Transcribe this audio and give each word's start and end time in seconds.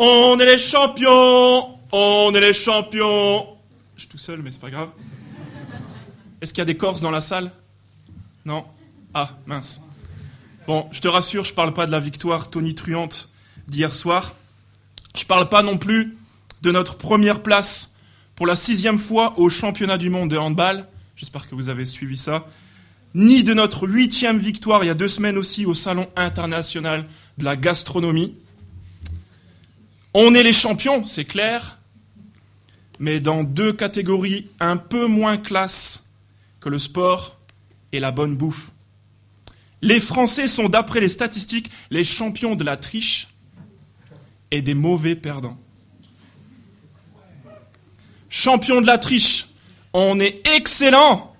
On 0.00 0.38
est 0.38 0.46
les 0.46 0.58
champions 0.58 1.76
On 1.90 2.32
est 2.32 2.40
les 2.40 2.52
champions 2.52 3.48
Je 3.96 4.02
suis 4.02 4.08
tout 4.08 4.16
seul, 4.18 4.40
mais 4.42 4.52
c'est 4.52 4.60
pas 4.60 4.70
grave. 4.70 4.90
Est-ce 6.40 6.52
qu'il 6.52 6.60
y 6.60 6.62
a 6.62 6.66
des 6.66 6.76
Corses 6.76 7.00
dans 7.00 7.10
la 7.10 7.20
salle? 7.20 7.50
Non? 8.44 8.64
Ah, 9.12 9.30
mince. 9.46 9.80
Bon, 10.68 10.86
je 10.92 11.00
te 11.00 11.08
rassure, 11.08 11.44
je 11.44 11.52
parle 11.52 11.74
pas 11.74 11.84
de 11.86 11.90
la 11.90 11.98
victoire 11.98 12.48
tonitruante 12.48 13.30
d'hier 13.66 13.92
soir. 13.92 14.34
Je 15.16 15.24
parle 15.24 15.48
pas 15.48 15.62
non 15.62 15.78
plus 15.78 16.16
de 16.62 16.70
notre 16.70 16.96
première 16.96 17.42
place 17.42 17.96
pour 18.36 18.46
la 18.46 18.54
sixième 18.54 18.98
fois 18.98 19.34
au 19.36 19.48
championnat 19.48 19.98
du 19.98 20.10
monde 20.10 20.30
de 20.30 20.36
handball. 20.36 20.86
J'espère 21.16 21.48
que 21.48 21.56
vous 21.56 21.68
avez 21.70 21.84
suivi 21.84 22.16
ça. 22.16 22.46
Ni 23.14 23.42
de 23.42 23.52
notre 23.52 23.88
huitième 23.88 24.38
victoire 24.38 24.84
il 24.84 24.86
y 24.86 24.90
a 24.90 24.94
deux 24.94 25.08
semaines 25.08 25.38
aussi 25.38 25.66
au 25.66 25.74
Salon 25.74 26.06
international 26.14 27.06
de 27.38 27.44
la 27.44 27.56
gastronomie. 27.56 28.36
On 30.20 30.34
est 30.34 30.42
les 30.42 30.52
champions, 30.52 31.04
c'est 31.04 31.24
clair, 31.24 31.78
mais 32.98 33.20
dans 33.20 33.44
deux 33.44 33.72
catégories 33.72 34.50
un 34.58 34.76
peu 34.76 35.06
moins 35.06 35.36
classes 35.36 36.08
que 36.58 36.68
le 36.68 36.80
sport 36.80 37.38
et 37.92 38.00
la 38.00 38.10
bonne 38.10 38.36
bouffe. 38.36 38.72
Les 39.80 40.00
Français 40.00 40.48
sont, 40.48 40.68
d'après 40.68 40.98
les 40.98 41.08
statistiques, 41.08 41.70
les 41.90 42.02
champions 42.02 42.56
de 42.56 42.64
la 42.64 42.76
triche 42.76 43.28
et 44.50 44.60
des 44.60 44.74
mauvais 44.74 45.14
perdants. 45.14 45.56
Champion 48.28 48.80
de 48.80 48.86
la 48.88 48.98
triche, 48.98 49.46
on 49.92 50.18
est 50.18 50.44
excellent 50.48 51.32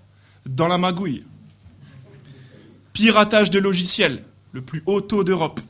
dans 0.46 0.68
la 0.68 0.78
magouille. 0.78 1.24
Piratage 2.92 3.50
de 3.50 3.58
logiciels, 3.58 4.22
le 4.52 4.62
plus 4.62 4.84
haut 4.86 5.00
taux 5.00 5.24
d'Europe. 5.24 5.60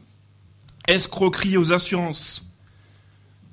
Escroquerie 0.86 1.56
aux 1.56 1.72
assurances. 1.72 2.47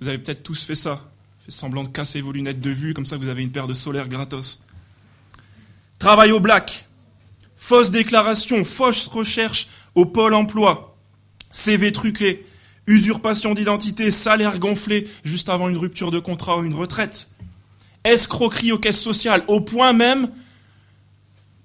Vous 0.01 0.07
avez 0.07 0.17
peut-être 0.17 0.43
tous 0.43 0.63
fait 0.63 0.75
ça. 0.75 1.01
Fait 1.45 1.51
semblant 1.51 1.83
de 1.83 1.89
casser 1.89 2.21
vos 2.21 2.31
lunettes 2.31 2.59
de 2.59 2.69
vue, 2.69 2.93
comme 2.93 3.05
ça 3.05 3.17
vous 3.17 3.27
avez 3.27 3.43
une 3.43 3.51
paire 3.51 3.67
de 3.67 3.73
solaires 3.73 4.07
gratos. 4.07 4.63
Travail 5.99 6.31
au 6.31 6.39
black. 6.39 6.85
Fausse 7.55 7.91
déclaration, 7.91 8.63
fausse 8.63 9.07
recherche 9.07 9.67
au 9.93 10.05
pôle 10.05 10.33
emploi. 10.33 10.95
CV 11.51 11.91
truqué. 11.91 12.45
Usurpation 12.87 13.55
d'identité, 13.55 14.11
salaire 14.11 14.59
gonflé 14.59 15.07
juste 15.23 15.49
avant 15.49 15.69
une 15.69 15.77
rupture 15.77 16.11
de 16.11 16.19
contrat 16.19 16.57
ou 16.59 16.63
une 16.63 16.75
retraite. 16.75 17.29
Escroquerie 18.03 18.71
aux 18.71 18.77
caisses 18.77 19.01
sociales, 19.01 19.43
au 19.47 19.61
point 19.61 19.93
même 19.93 20.29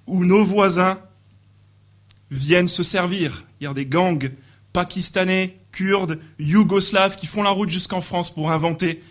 où 0.06 0.24
nos 0.24 0.44
voisins 0.44 0.98
viennent 2.30 2.68
se 2.68 2.82
servir. 2.82 3.44
Il 3.60 3.64
y 3.64 3.66
a 3.66 3.74
des 3.74 3.84
gangs 3.84 4.30
pakistanais, 4.72 5.59
kurdes, 5.72 6.20
yougoslaves 6.38 7.16
qui 7.16 7.26
font 7.26 7.42
la 7.42 7.50
route 7.50 7.70
jusqu'en 7.70 8.00
France 8.00 8.32
pour 8.32 8.50
inventer 8.50 9.02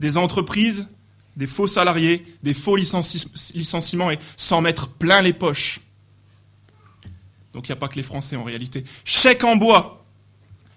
des 0.00 0.16
entreprises, 0.16 0.88
des 1.36 1.46
faux 1.46 1.66
salariés, 1.66 2.24
des 2.42 2.54
faux 2.54 2.76
licenciements 2.76 4.10
et 4.10 4.18
s'en 4.36 4.60
mettre 4.60 4.88
plein 4.88 5.22
les 5.22 5.32
poches. 5.32 5.80
Donc 7.52 7.68
il 7.68 7.72
n'y 7.72 7.76
a 7.76 7.80
pas 7.80 7.88
que 7.88 7.96
les 7.96 8.02
Français 8.02 8.36
en 8.36 8.44
réalité. 8.44 8.84
Chèque 9.04 9.44
en 9.44 9.56
bois, 9.56 10.04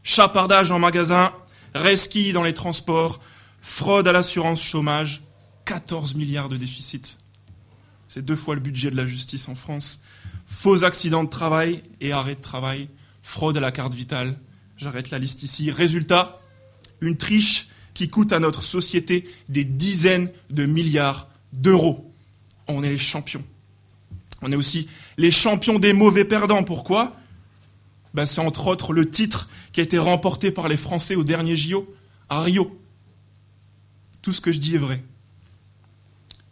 chapardage 0.04 0.72
en 0.72 0.80
magasin, 0.80 1.34
resquille 1.74 2.34
dans 2.34 2.44
les 2.44 2.54
transports, 2.54 3.20
fraude 3.62 4.08
à 4.08 4.12
l'assurance 4.12 4.64
chômage, 4.64 5.22
14 5.66 6.16
milliards 6.16 6.50
de 6.50 6.58
déficit. 6.58 7.18
C'est 8.08 8.24
deux 8.24 8.36
fois 8.36 8.56
le 8.56 8.62
budget 8.62 8.90
de 8.90 8.96
la 8.96 9.06
justice 9.06 9.50
en 9.50 9.56
France. 9.56 10.02
Faux 10.48 10.84
accidents 10.84 11.26
de 11.26 11.30
travail 11.30 11.84
et 12.00 12.14
arrêt 12.14 12.36
de 12.36 12.42
travail, 12.42 12.90
fraude 13.22 13.58
à 13.58 13.60
la 13.60 13.72
carte 13.72 13.94
vitale. 13.94 14.40
J'arrête 14.78 15.10
la 15.10 15.20
liste 15.20 15.44
ici. 15.44 15.72
Résultat, 15.72 16.40
une 17.02 17.18
triche 17.18 17.70
qui 17.94 18.08
coûte 18.08 18.32
à 18.32 18.40
notre 18.40 18.64
société 18.64 19.28
des 19.50 19.64
dizaines 19.64 20.32
de 20.52 20.66
milliards 20.66 21.28
d'euros. 21.52 22.14
On 22.68 22.84
est 22.84 22.90
les 22.90 22.98
champions. 23.00 23.44
On 24.44 24.52
est 24.52 24.56
aussi 24.56 24.88
les 25.18 25.32
champions 25.32 25.80
des 25.80 25.94
mauvais 25.94 26.26
perdants. 26.26 26.64
Pourquoi? 26.64 27.12
Ben, 28.14 28.28
C'est 28.28 28.42
entre 28.42 28.68
autres 28.68 28.94
le 28.94 29.10
titre 29.10 29.50
qui 29.74 29.80
a 29.80 29.84
été 29.84 29.98
remporté 29.98 30.52
par 30.52 30.68
les 30.68 30.78
Français 30.78 31.16
au 31.16 31.24
dernier 31.24 31.58
JO, 31.58 31.92
à 32.30 32.42
Rio. 32.42 32.80
Tout 34.22 34.32
ce 34.32 34.42
que 34.42 34.52
je 34.52 34.60
dis 34.60 34.76
est 34.76 34.80
vrai. 34.80 35.04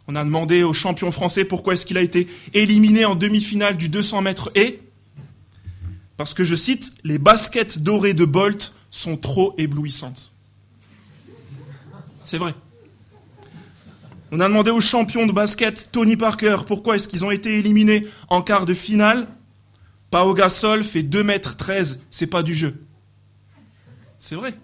On 0.08 0.16
a 0.16 0.24
demandé 0.24 0.62
au 0.62 0.72
champion 0.72 1.10
français 1.10 1.44
pourquoi 1.44 1.74
est-ce 1.74 1.84
qu'il 1.84 1.98
a 1.98 2.02
été 2.02 2.28
éliminé 2.54 3.04
en 3.04 3.16
demi-finale 3.16 3.76
du 3.76 3.88
200 3.88 4.22
mètres 4.22 4.50
et 4.54 4.80
parce 6.16 6.34
que, 6.34 6.44
je 6.44 6.54
cite, 6.54 6.92
les 7.04 7.18
baskets 7.18 7.78
dorées 7.78 8.14
de 8.14 8.24
Bolt 8.24 8.74
sont 8.90 9.16
trop 9.16 9.54
éblouissantes. 9.58 10.32
C'est 12.24 12.38
vrai. 12.38 12.54
On 14.32 14.40
a 14.40 14.48
demandé 14.48 14.70
au 14.70 14.80
champion 14.80 15.26
de 15.26 15.32
basket 15.32 15.90
Tony 15.92 16.16
Parker 16.16 16.58
pourquoi 16.66 16.96
est-ce 16.96 17.06
qu'ils 17.06 17.24
ont 17.24 17.30
été 17.30 17.58
éliminés 17.58 18.06
en 18.28 18.42
quart 18.42 18.66
de 18.66 18.74
finale? 18.74 19.28
Pao 20.10 20.34
Gasol 20.34 20.82
fait 20.82 21.02
2 21.02 21.22
mètres 21.22 21.56
13, 21.56 22.02
c'est 22.10 22.26
pas 22.26 22.42
du 22.42 22.54
jeu. 22.54 22.74
C'est 24.18 24.34
vrai. 24.34 24.54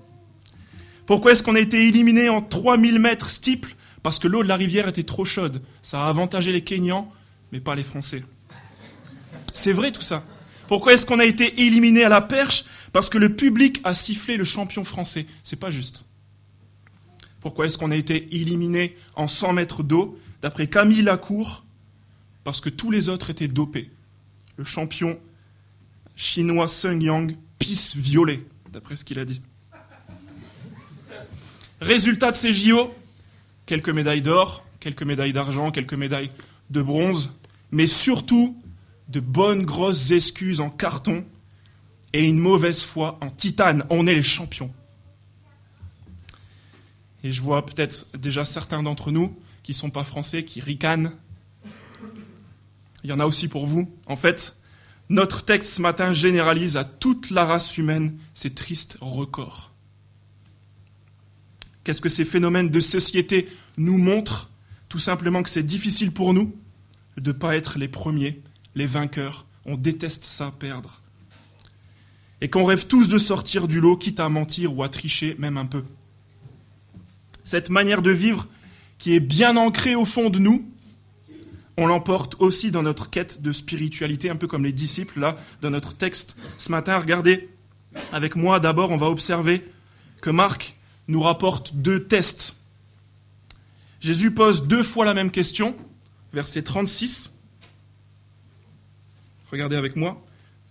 Pourquoi 1.06 1.32
est-ce 1.32 1.42
qu'on 1.42 1.54
a 1.54 1.60
été 1.60 1.86
éliminé 1.86 2.28
en 2.28 2.40
3000 2.40 2.98
mètres 2.98 3.30
steeple 3.30 3.76
parce 4.02 4.18
que 4.18 4.28
l'eau 4.28 4.42
de 4.42 4.48
la 4.48 4.56
rivière 4.56 4.88
était 4.88 5.04
trop 5.04 5.24
chaude. 5.24 5.62
Ça 5.82 6.04
a 6.04 6.08
avantagé 6.08 6.52
les 6.52 6.62
Kenyans, 6.62 7.10
mais 7.52 7.60
pas 7.60 7.74
les 7.74 7.82
Français. 7.82 8.24
C'est 9.52 9.72
vrai 9.72 9.92
tout 9.92 10.02
ça. 10.02 10.24
Pourquoi 10.68 10.94
est-ce 10.94 11.06
qu'on 11.06 11.18
a 11.18 11.24
été 11.24 11.62
éliminé 11.62 12.04
à 12.04 12.08
la 12.08 12.20
perche 12.20 12.64
Parce 12.92 13.08
que 13.08 13.18
le 13.18 13.34
public 13.34 13.80
a 13.84 13.94
sifflé 13.94 14.36
le 14.36 14.44
champion 14.44 14.84
français. 14.84 15.26
C'est 15.42 15.58
pas 15.58 15.70
juste. 15.70 16.04
Pourquoi 17.40 17.66
est-ce 17.66 17.76
qu'on 17.76 17.90
a 17.90 17.96
été 17.96 18.34
éliminé 18.34 18.96
en 19.16 19.26
100 19.26 19.52
mètres 19.54 19.82
d'eau 19.82 20.18
D'après 20.40 20.66
Camille 20.66 21.02
Lacour, 21.02 21.64
parce 22.44 22.60
que 22.60 22.68
tous 22.68 22.90
les 22.90 23.08
autres 23.08 23.30
étaient 23.30 23.48
dopés. 23.48 23.90
Le 24.56 24.64
champion 24.64 25.18
chinois 26.16 26.68
Sung 26.68 27.00
Yang 27.00 27.36
pisse 27.58 27.96
violet, 27.96 28.44
d'après 28.72 28.96
ce 28.96 29.04
qu'il 29.04 29.18
a 29.18 29.24
dit. 29.24 29.40
Résultat 31.80 32.30
de 32.30 32.36
ces 32.36 32.52
JO, 32.52 32.94
quelques 33.66 33.88
médailles 33.88 34.22
d'or, 34.22 34.64
quelques 34.78 35.02
médailles 35.02 35.32
d'argent, 35.32 35.70
quelques 35.70 35.94
médailles 35.94 36.30
de 36.70 36.82
bronze, 36.82 37.32
mais 37.70 37.86
surtout 37.86 38.56
de 39.12 39.20
bonnes 39.20 39.64
grosses 39.64 40.10
excuses 40.10 40.60
en 40.60 40.70
carton 40.70 41.24
et 42.12 42.24
une 42.24 42.38
mauvaise 42.38 42.82
foi 42.82 43.18
en 43.20 43.30
titane. 43.30 43.84
On 43.90 44.06
est 44.06 44.14
les 44.14 44.22
champions. 44.22 44.72
Et 47.22 47.30
je 47.30 47.40
vois 47.40 47.64
peut-être 47.64 48.06
déjà 48.18 48.44
certains 48.44 48.82
d'entre 48.82 49.10
nous 49.10 49.36
qui 49.62 49.72
ne 49.72 49.76
sont 49.76 49.90
pas 49.90 50.02
français, 50.02 50.44
qui 50.44 50.60
ricanent. 50.60 51.12
Il 53.04 53.10
y 53.10 53.12
en 53.12 53.18
a 53.18 53.26
aussi 53.26 53.48
pour 53.48 53.66
vous. 53.66 53.88
En 54.06 54.16
fait, 54.16 54.56
notre 55.08 55.44
texte 55.44 55.74
ce 55.74 55.82
matin 55.82 56.12
généralise 56.12 56.76
à 56.76 56.84
toute 56.84 57.30
la 57.30 57.44
race 57.44 57.76
humaine 57.76 58.18
ces 58.34 58.54
tristes 58.54 58.96
records. 59.00 59.72
Qu'est-ce 61.84 62.00
que 62.00 62.08
ces 62.08 62.24
phénomènes 62.24 62.70
de 62.70 62.80
société 62.80 63.48
nous 63.76 63.98
montrent? 63.98 64.50
Tout 64.88 64.98
simplement 64.98 65.42
que 65.42 65.50
c'est 65.50 65.62
difficile 65.62 66.12
pour 66.12 66.32
nous 66.32 66.56
de 67.18 67.32
ne 67.32 67.36
pas 67.36 67.56
être 67.56 67.78
les 67.78 67.88
premiers, 67.88 68.42
les 68.74 68.86
vainqueurs. 68.86 69.46
On 69.64 69.76
déteste 69.76 70.24
ça, 70.24 70.52
perdre. 70.58 71.00
Et 72.40 72.50
qu'on 72.50 72.64
rêve 72.64 72.86
tous 72.86 73.08
de 73.08 73.18
sortir 73.18 73.68
du 73.68 73.80
lot, 73.80 73.96
quitte 73.96 74.20
à 74.20 74.28
mentir 74.28 74.76
ou 74.76 74.82
à 74.82 74.88
tricher, 74.88 75.36
même 75.38 75.56
un 75.56 75.66
peu. 75.66 75.84
Cette 77.44 77.70
manière 77.70 78.02
de 78.02 78.10
vivre, 78.10 78.48
qui 78.98 79.14
est 79.14 79.20
bien 79.20 79.56
ancrée 79.56 79.94
au 79.94 80.04
fond 80.04 80.30
de 80.30 80.38
nous, 80.38 80.68
on 81.76 81.86
l'emporte 81.86 82.36
aussi 82.38 82.70
dans 82.70 82.82
notre 82.82 83.08
quête 83.08 83.42
de 83.42 83.52
spiritualité, 83.52 84.28
un 84.28 84.36
peu 84.36 84.46
comme 84.46 84.64
les 84.64 84.72
disciples, 84.72 85.20
là, 85.20 85.36
dans 85.60 85.70
notre 85.70 85.94
texte 85.94 86.36
ce 86.58 86.70
matin. 86.70 86.98
Regardez, 86.98 87.48
avec 88.12 88.36
moi, 88.36 88.60
d'abord, 88.60 88.90
on 88.90 88.96
va 88.96 89.08
observer 89.08 89.64
que 90.20 90.30
Marc 90.30 90.76
nous 91.08 91.20
rapporte 91.20 91.74
deux 91.74 92.04
tests. 92.04 92.56
Jésus 94.00 94.32
pose 94.32 94.66
deux 94.66 94.82
fois 94.82 95.04
la 95.04 95.14
même 95.14 95.30
question, 95.30 95.76
verset 96.32 96.62
36. 96.62 97.32
Regardez 99.52 99.76
avec 99.76 99.96
moi. 99.96 100.24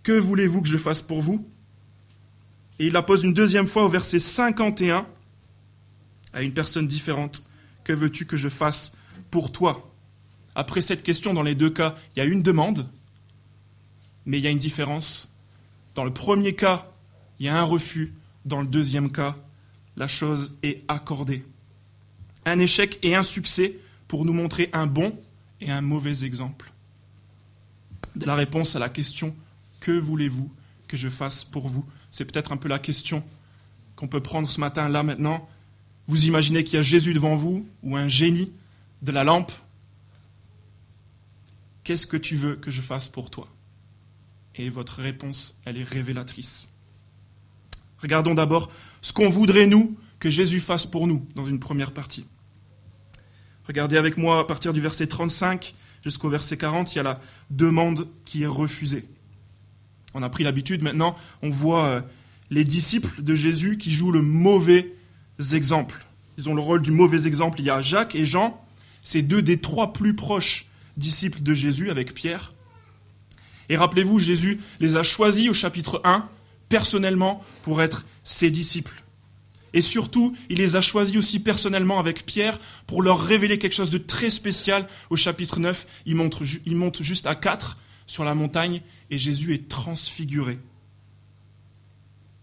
Que 0.03 0.13
voulez-vous 0.13 0.61
que 0.61 0.67
je 0.67 0.77
fasse 0.77 1.01
pour 1.03 1.21
vous? 1.21 1.47
Et 2.79 2.87
il 2.87 2.93
la 2.93 3.03
pose 3.03 3.23
une 3.23 3.33
deuxième 3.33 3.67
fois 3.67 3.85
au 3.85 3.89
verset 3.89 4.19
51 4.19 5.05
à 6.33 6.41
une 6.41 6.53
personne 6.53 6.87
différente. 6.87 7.47
Que 7.83 7.93
veux-tu 7.93 8.25
que 8.25 8.37
je 8.37 8.49
fasse 8.49 8.97
pour 9.29 9.51
toi? 9.51 9.93
Après 10.55 10.81
cette 10.81 11.03
question, 11.03 11.33
dans 11.33 11.43
les 11.43 11.55
deux 11.55 11.69
cas, 11.69 11.95
il 12.15 12.19
y 12.19 12.21
a 12.21 12.25
une 12.25 12.41
demande, 12.41 12.89
mais 14.25 14.39
il 14.39 14.43
y 14.43 14.47
a 14.47 14.49
une 14.49 14.57
différence. 14.57 15.35
Dans 15.93 16.03
le 16.03 16.13
premier 16.13 16.55
cas, 16.55 16.91
il 17.39 17.45
y 17.45 17.49
a 17.49 17.57
un 17.57 17.63
refus. 17.63 18.13
Dans 18.45 18.61
le 18.61 18.67
deuxième 18.67 19.11
cas, 19.11 19.35
la 19.95 20.07
chose 20.07 20.57
est 20.63 20.83
accordée. 20.87 21.45
Un 22.45 22.57
échec 22.57 22.97
et 23.03 23.15
un 23.15 23.23
succès 23.23 23.77
pour 24.07 24.25
nous 24.25 24.33
montrer 24.33 24.71
un 24.73 24.87
bon 24.87 25.15
et 25.59 25.69
un 25.69 25.81
mauvais 25.81 26.23
exemple. 26.23 26.73
De 28.15 28.25
la 28.25 28.35
réponse 28.35 28.75
à 28.75 28.79
la 28.79 28.89
question 28.89 29.35
Que 29.79 29.91
voulez-vous 29.91 30.51
que 30.87 30.97
je 30.97 31.09
fasse 31.09 31.43
pour 31.43 31.67
vous? 31.67 31.85
C'est 32.09 32.25
peut-être 32.25 32.51
un 32.51 32.57
peu 32.57 32.67
la 32.67 32.79
question 32.79 33.23
qu'on 33.95 34.07
peut 34.07 34.21
prendre 34.21 34.49
ce 34.49 34.59
matin, 34.59 34.89
là, 34.89 35.03
maintenant. 35.03 35.47
Vous 36.07 36.25
imaginez 36.25 36.63
qu'il 36.63 36.75
y 36.75 36.77
a 36.77 36.81
Jésus 36.81 37.13
devant 37.13 37.35
vous, 37.35 37.67
ou 37.83 37.95
un 37.95 38.07
génie 38.07 38.51
de 39.01 39.11
la 39.11 39.23
lampe. 39.23 39.51
Qu'est-ce 41.83 42.07
que 42.07 42.17
tu 42.17 42.35
veux 42.35 42.55
que 42.55 42.71
je 42.71 42.81
fasse 42.81 43.07
pour 43.07 43.29
toi? 43.29 43.47
Et 44.55 44.69
votre 44.69 45.01
réponse, 45.01 45.59
elle 45.65 45.77
est 45.77 45.83
révélatrice. 45.83 46.69
Regardons 47.99 48.33
d'abord 48.33 48.71
ce 49.01 49.13
qu'on 49.13 49.29
voudrait, 49.29 49.67
nous, 49.67 49.95
que 50.19 50.29
Jésus 50.29 50.59
fasse 50.59 50.85
pour 50.85 51.07
nous, 51.07 51.27
dans 51.35 51.45
une 51.45 51.59
première 51.59 51.91
partie. 51.91 52.25
Regardez 53.67 53.97
avec 53.97 54.17
moi 54.17 54.39
à 54.39 54.43
partir 54.43 54.73
du 54.73 54.81
verset 54.81 55.07
35 55.07 55.75
jusqu'au 56.03 56.29
verset 56.29 56.57
40, 56.57 56.93
il 56.93 56.97
y 56.97 56.99
a 56.99 57.03
la 57.03 57.21
demande 57.49 58.07
qui 58.25 58.43
est 58.43 58.47
refusée. 58.47 59.05
On 60.13 60.23
a 60.23 60.29
pris 60.29 60.43
l'habitude 60.43 60.83
maintenant, 60.83 61.15
on 61.41 61.49
voit 61.49 61.85
euh, 61.85 62.01
les 62.49 62.63
disciples 62.63 63.21
de 63.21 63.35
Jésus 63.35 63.77
qui 63.77 63.91
jouent 63.91 64.11
le 64.11 64.21
mauvais 64.21 64.93
exemple. 65.53 66.05
Ils 66.37 66.49
ont 66.49 66.53
le 66.53 66.61
rôle 66.61 66.81
du 66.81 66.91
mauvais 66.91 67.27
exemple. 67.27 67.59
Il 67.59 67.65
y 67.65 67.69
a 67.69 67.81
Jacques 67.81 68.15
et 68.15 68.25
Jean, 68.25 68.63
c'est 69.03 69.21
deux 69.21 69.41
des 69.41 69.59
trois 69.59 69.93
plus 69.93 70.15
proches 70.15 70.67
disciples 70.97 71.41
de 71.41 71.53
Jésus 71.53 71.89
avec 71.89 72.13
Pierre. 72.13 72.53
Et 73.69 73.77
rappelez-vous, 73.77 74.19
Jésus 74.19 74.59
les 74.79 74.97
a 74.97 75.03
choisis 75.03 75.49
au 75.49 75.53
chapitre 75.53 76.01
1 76.03 76.27
personnellement 76.67 77.43
pour 77.63 77.81
être 77.81 78.05
ses 78.23 78.51
disciples. 78.51 79.00
Et 79.73 79.81
surtout, 79.81 80.35
il 80.49 80.57
les 80.57 80.75
a 80.75 80.81
choisis 80.81 81.15
aussi 81.15 81.39
personnellement 81.39 81.99
avec 81.99 82.25
Pierre 82.25 82.59
pour 82.87 83.01
leur 83.01 83.21
révéler 83.21 83.57
quelque 83.57 83.73
chose 83.73 83.89
de 83.89 83.97
très 83.97 84.29
spécial 84.29 84.87
au 85.09 85.15
chapitre 85.15 85.59
9. 85.59 85.87
Il 86.05 86.15
monte, 86.15 87.01
juste 87.01 87.25
à 87.25 87.35
4 87.35 87.77
sur 88.05 88.25
la 88.25 88.35
montagne 88.35 88.81
et 89.09 89.17
Jésus 89.17 89.53
est 89.53 89.69
transfiguré. 89.69 90.59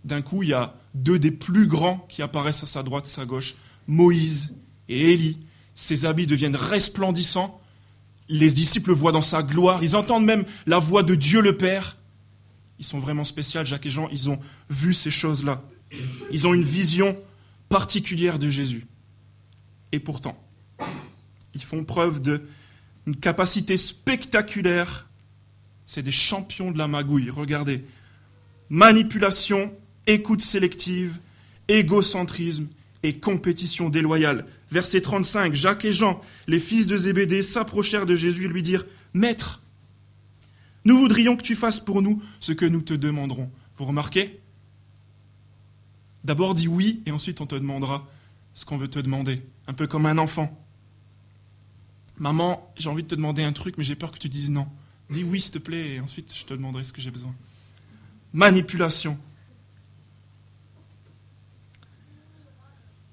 D'un 0.05 0.23
coup, 0.23 0.43
il 0.43 0.51
y 0.51 0.55
a 0.55 0.75
deux 0.95 1.19
des 1.19 1.31
plus 1.31 1.67
grands 1.67 2.07
qui 2.09 2.23
apparaissent 2.23 2.63
à 2.63 2.67
sa 2.67 2.83
droite, 2.83 3.05
à 3.05 3.09
sa 3.09 3.27
gauche, 3.27 3.57
Moïse 3.87 4.55
et 4.89 5.13
Élie. 5.13 5.39
Ses 5.75 6.07
habits 6.07 6.27
deviennent 6.27 6.57
resplendissants. 6.57 7.61
Les 8.31 8.51
disciples 8.51 8.93
voient 8.93 9.13
dans 9.13 9.23
sa 9.23 9.43
gloire. 9.43 9.83
Ils 9.85 9.97
entendent 9.97 10.25
même 10.25 10.45
la 10.67 10.79
voix 10.79 11.03
de 11.03 11.15
Dieu 11.15 11.43
le 11.43 11.57
Père. 11.57 11.97
Ils 12.79 12.85
sont 12.85 13.01
vraiment 13.01 13.25
spéciaux, 13.25 13.65
Jacques 13.65 13.87
et 13.87 13.91
Jean. 13.91 14.09
Ils 14.11 14.31
ont 14.31 14.39
vu 14.71 14.95
ces 14.95 15.11
choses-là. 15.11 15.63
Ils 16.31 16.46
ont 16.46 16.55
une 16.55 16.64
vision 16.64 17.19
particulière 17.69 18.38
de 18.38 18.49
Jésus. 18.49 18.87
Et 19.93 20.00
pourtant, 20.00 20.38
ils 21.55 21.62
font 21.62 21.85
preuve 21.85 22.20
d'une 22.20 23.17
capacité 23.17 23.76
spectaculaire. 23.76 25.08
C'est 25.87 26.02
des 26.02 26.12
champions 26.12 26.70
de 26.70 26.79
la 26.79 26.88
magouille. 26.88 27.31
Regardez. 27.31 27.85
Manipulation, 28.69 29.73
écoute 30.06 30.43
sélective, 30.43 31.19
égocentrisme 31.69 32.67
et 33.02 33.14
compétition 33.19 33.88
déloyale. 33.88 34.46
Verset 34.70 35.00
35, 35.00 35.55
Jacques 35.55 35.84
et 35.87 35.93
Jean, 35.93 36.20
les 36.46 36.58
fils 36.58 36.87
de 36.87 36.96
Zébédée, 36.96 37.43
s'approchèrent 37.43 38.06
de 38.06 38.17
Jésus 38.17 38.44
et 38.44 38.49
lui 38.49 38.62
dirent 38.62 38.84
Maître, 39.14 39.62
nous 40.84 40.99
voudrions 40.99 41.37
que 41.37 41.43
tu 41.43 41.55
fasses 41.55 41.81
pour 41.81 42.02
nous 42.02 42.23
ce 42.41 42.52
que 42.52 42.67
nous 42.67 42.82
te 42.82 42.94
demanderons. 42.94 43.50
Vous 43.79 43.84
remarquez? 43.84 44.41
D'abord 46.25 46.55
dis 46.55 46.69
oui 46.69 47.03
et 47.06 47.11
ensuite 47.11 47.41
on 47.41 47.47
te 47.47 47.55
demandera 47.55 48.06
ce 48.55 48.65
qu'on 48.65 48.76
veut 48.76 48.88
te 48.88 48.99
demander. 48.99 49.43
Un 49.67 49.75
peu 49.75 49.87
comme 49.87 50.06
un 50.06 50.19
enfant. 50.19 50.65
Maman, 52.19 52.73
j'ai 52.76 52.88
envie 52.88 53.05
de 53.05 53.09
te 53.09 53.15
demander 53.15 53.44
un 53.44 53.53
truc, 53.53 53.79
mais 53.79 53.85
j'ai 53.85 53.94
peur 53.94 54.11
que 54.11 54.19
tu 54.19 54.29
dises 54.29 54.50
non. 54.50 54.67
Dis 55.11 55.23
oui, 55.23 55.41
s'il 55.41 55.53
te 55.53 55.59
plaît, 55.59 55.94
et 55.94 56.00
ensuite 56.00 56.35
je 56.37 56.44
te 56.44 56.53
demanderai 56.55 56.85
ce 56.85 56.93
que 56.93 57.00
j'ai 57.00 57.11
besoin. 57.11 57.35
Manipulation. 58.32 59.19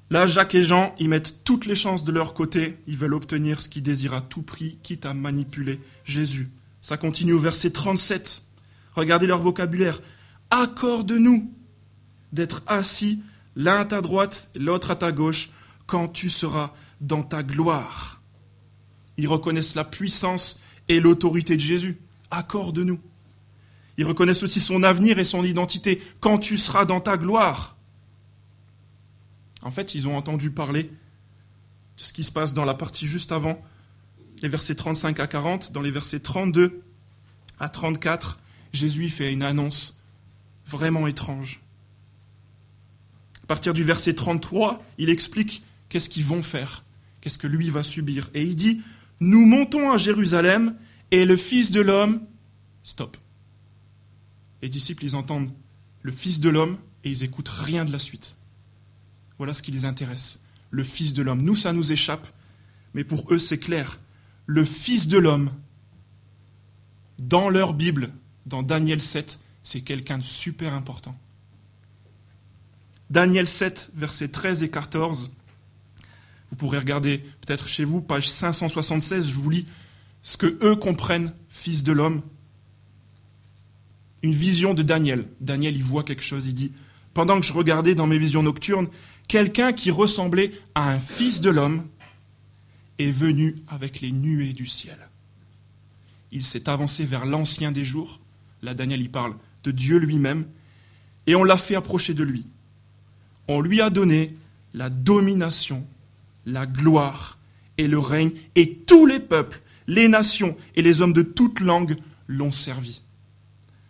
Là, 0.09 0.27
Jacques 0.27 0.55
et 0.55 0.63
Jean, 0.63 0.93
ils 0.99 1.09
mettent 1.09 1.43
toutes 1.43 1.65
les 1.65 1.75
chances 1.75 2.03
de 2.03 2.11
leur 2.11 2.33
côté. 2.33 2.77
Ils 2.87 2.97
veulent 2.97 3.13
obtenir 3.13 3.61
ce 3.61 3.69
qu'ils 3.69 3.83
désirent 3.83 4.13
à 4.13 4.21
tout 4.21 4.43
prix, 4.43 4.77
quitte 4.83 5.05
à 5.05 5.13
manipuler 5.13 5.79
Jésus. 6.03 6.49
Ça 6.81 6.97
continue 6.97 7.33
au 7.33 7.39
verset 7.39 7.71
37. 7.71 8.43
Regardez 8.93 9.25
leur 9.25 9.41
vocabulaire. 9.41 10.01
Accorde-nous 10.51 11.51
d'être 12.35 12.61
assis 12.67 13.23
l'un 13.55 13.79
à 13.79 13.85
ta 13.85 14.01
droite, 14.01 14.51
l'autre 14.55 14.91
à 14.91 14.95
ta 14.95 15.11
gauche, 15.11 15.49
quand 15.87 16.09
tu 16.09 16.29
seras 16.29 16.73
dans 17.01 17.23
ta 17.23 17.41
gloire. 17.41 18.21
Ils 19.17 19.27
reconnaissent 19.27 19.75
la 19.75 19.85
puissance 19.85 20.59
et 20.89 20.99
l'autorité 20.99 21.55
de 21.55 21.61
Jésus. 21.61 21.97
Accorde-nous. 22.31 22.99
Ils 23.97 24.05
reconnaissent 24.05 24.43
aussi 24.43 24.59
son 24.59 24.83
avenir 24.83 25.17
et 25.17 25.23
son 25.23 25.43
identité. 25.43 26.01
Quand 26.19 26.37
tu 26.37 26.57
seras 26.57 26.83
dans 26.83 26.99
ta 26.99 27.17
gloire. 27.17 27.77
En 29.61 29.71
fait, 29.71 29.95
ils 29.95 30.07
ont 30.07 30.17
entendu 30.17 30.51
parler 30.51 30.83
de 30.83 32.03
ce 32.03 32.11
qui 32.11 32.23
se 32.23 32.31
passe 32.31 32.53
dans 32.53 32.65
la 32.65 32.73
partie 32.73 33.07
juste 33.07 33.31
avant, 33.31 33.63
les 34.41 34.49
versets 34.49 34.75
35 34.75 35.19
à 35.21 35.27
40. 35.27 35.71
Dans 35.71 35.81
les 35.81 35.91
versets 35.91 36.19
32 36.19 36.83
à 37.59 37.69
34, 37.69 38.39
Jésus 38.73 39.07
fait 39.07 39.31
une 39.31 39.43
annonce 39.43 40.01
vraiment 40.65 41.07
étrange. 41.07 41.64
À 43.45 43.47
partir 43.47 43.75
du 43.75 43.83
verset 43.83 44.15
33, 44.15 44.83
il 44.97 45.11
explique 45.11 45.61
qu'est-ce 45.87 46.09
qu'ils 46.09 46.25
vont 46.25 46.41
faire, 46.41 46.83
qu'est-ce 47.21 47.37
que 47.37 47.45
lui 47.45 47.69
va 47.69 47.83
subir. 47.83 48.31
Et 48.33 48.41
il 48.41 48.55
dit, 48.55 48.81
nous 49.19 49.45
montons 49.45 49.91
à 49.91 49.97
Jérusalem 49.97 50.75
et 51.11 51.25
le 51.25 51.37
Fils 51.37 51.69
de 51.69 51.79
l'homme, 51.79 52.21
stop. 52.81 53.17
Les 54.63 54.69
disciples, 54.69 55.05
ils 55.05 55.15
entendent 55.15 55.51
le 56.01 56.11
Fils 56.11 56.39
de 56.39 56.49
l'homme 56.49 56.79
et 57.03 57.11
ils 57.11 57.23
écoutent 57.23 57.49
rien 57.49 57.85
de 57.85 57.91
la 57.91 57.99
suite. 57.99 58.35
Voilà 59.37 59.53
ce 59.53 59.61
qui 59.61 59.69
les 59.69 59.85
intéresse. 59.85 60.41
Le 60.71 60.83
Fils 60.83 61.13
de 61.13 61.21
l'homme. 61.21 61.43
Nous, 61.43 61.55
ça 61.55 61.71
nous 61.71 61.91
échappe, 61.91 62.27
mais 62.95 63.03
pour 63.03 63.31
eux, 63.31 63.37
c'est 63.37 63.59
clair. 63.59 63.99
Le 64.47 64.65
Fils 64.65 65.07
de 65.07 65.19
l'homme, 65.19 65.51
dans 67.19 67.49
leur 67.49 67.75
Bible, 67.75 68.09
dans 68.47 68.63
Daniel 68.63 69.01
7, 69.01 69.39
c'est 69.61 69.81
quelqu'un 69.81 70.17
de 70.17 70.23
super 70.23 70.73
important. 70.73 71.15
Daniel 73.09 73.45
7, 73.45 73.91
versets 73.95 74.29
13 74.29 74.63
et 74.63 74.69
14. 74.69 75.31
Vous 76.49 76.55
pourrez 76.55 76.77
regarder 76.77 77.19
peut-être 77.41 77.67
chez 77.67 77.83
vous, 77.83 78.01
page 78.01 78.29
576, 78.29 79.29
je 79.29 79.35
vous 79.35 79.49
lis 79.49 79.67
ce 80.21 80.37
que 80.37 80.57
eux 80.63 80.75
comprennent, 80.75 81.33
fils 81.49 81.83
de 81.83 81.91
l'homme. 81.91 82.21
Une 84.23 84.33
vision 84.33 84.73
de 84.73 84.81
Daniel. 84.81 85.27
Daniel, 85.39 85.75
il 85.75 85.83
voit 85.83 86.03
quelque 86.03 86.23
chose, 86.23 86.47
il 86.47 86.55
dit, 86.55 86.71
pendant 87.13 87.39
que 87.39 87.45
je 87.45 87.53
regardais 87.53 87.93
dans 87.93 88.07
mes 88.07 88.17
visions 88.17 88.41
nocturnes, 88.41 88.87
quelqu'un 89.27 89.71
qui 89.71 89.91
ressemblait 89.91 90.51
à 90.73 90.89
un 90.89 90.99
fils 90.99 91.41
de 91.41 91.49
l'homme 91.49 91.87
est 92.97 93.11
venu 93.11 93.55
avec 93.67 94.01
les 94.01 94.11
nuées 94.11 94.53
du 94.53 94.65
ciel. 94.65 94.97
Il 96.31 96.43
s'est 96.43 96.67
avancé 96.69 97.05
vers 97.05 97.25
l'ancien 97.25 97.71
des 97.71 97.85
jours. 97.85 98.19
Là, 98.63 98.73
Daniel, 98.73 99.01
il 99.01 99.11
parle 99.11 99.35
de 99.63 99.71
Dieu 99.71 99.97
lui-même. 99.97 100.47
Et 101.27 101.35
on 101.35 101.43
l'a 101.43 101.57
fait 101.57 101.75
approcher 101.75 102.13
de 102.13 102.23
lui 102.23 102.45
on 103.47 103.61
lui 103.61 103.81
a 103.81 103.89
donné 103.89 104.35
la 104.73 104.89
domination, 104.89 105.85
la 106.45 106.65
gloire 106.65 107.39
et 107.77 107.87
le 107.87 107.99
règne, 107.99 108.31
et 108.55 108.75
tous 108.75 109.05
les 109.05 109.19
peuples, 109.19 109.61
les 109.87 110.07
nations 110.07 110.55
et 110.75 110.81
les 110.81 111.01
hommes 111.01 111.13
de 111.13 111.21
toute 111.21 111.59
langue 111.59 111.97
l'ont 112.27 112.51
servi. 112.51 113.01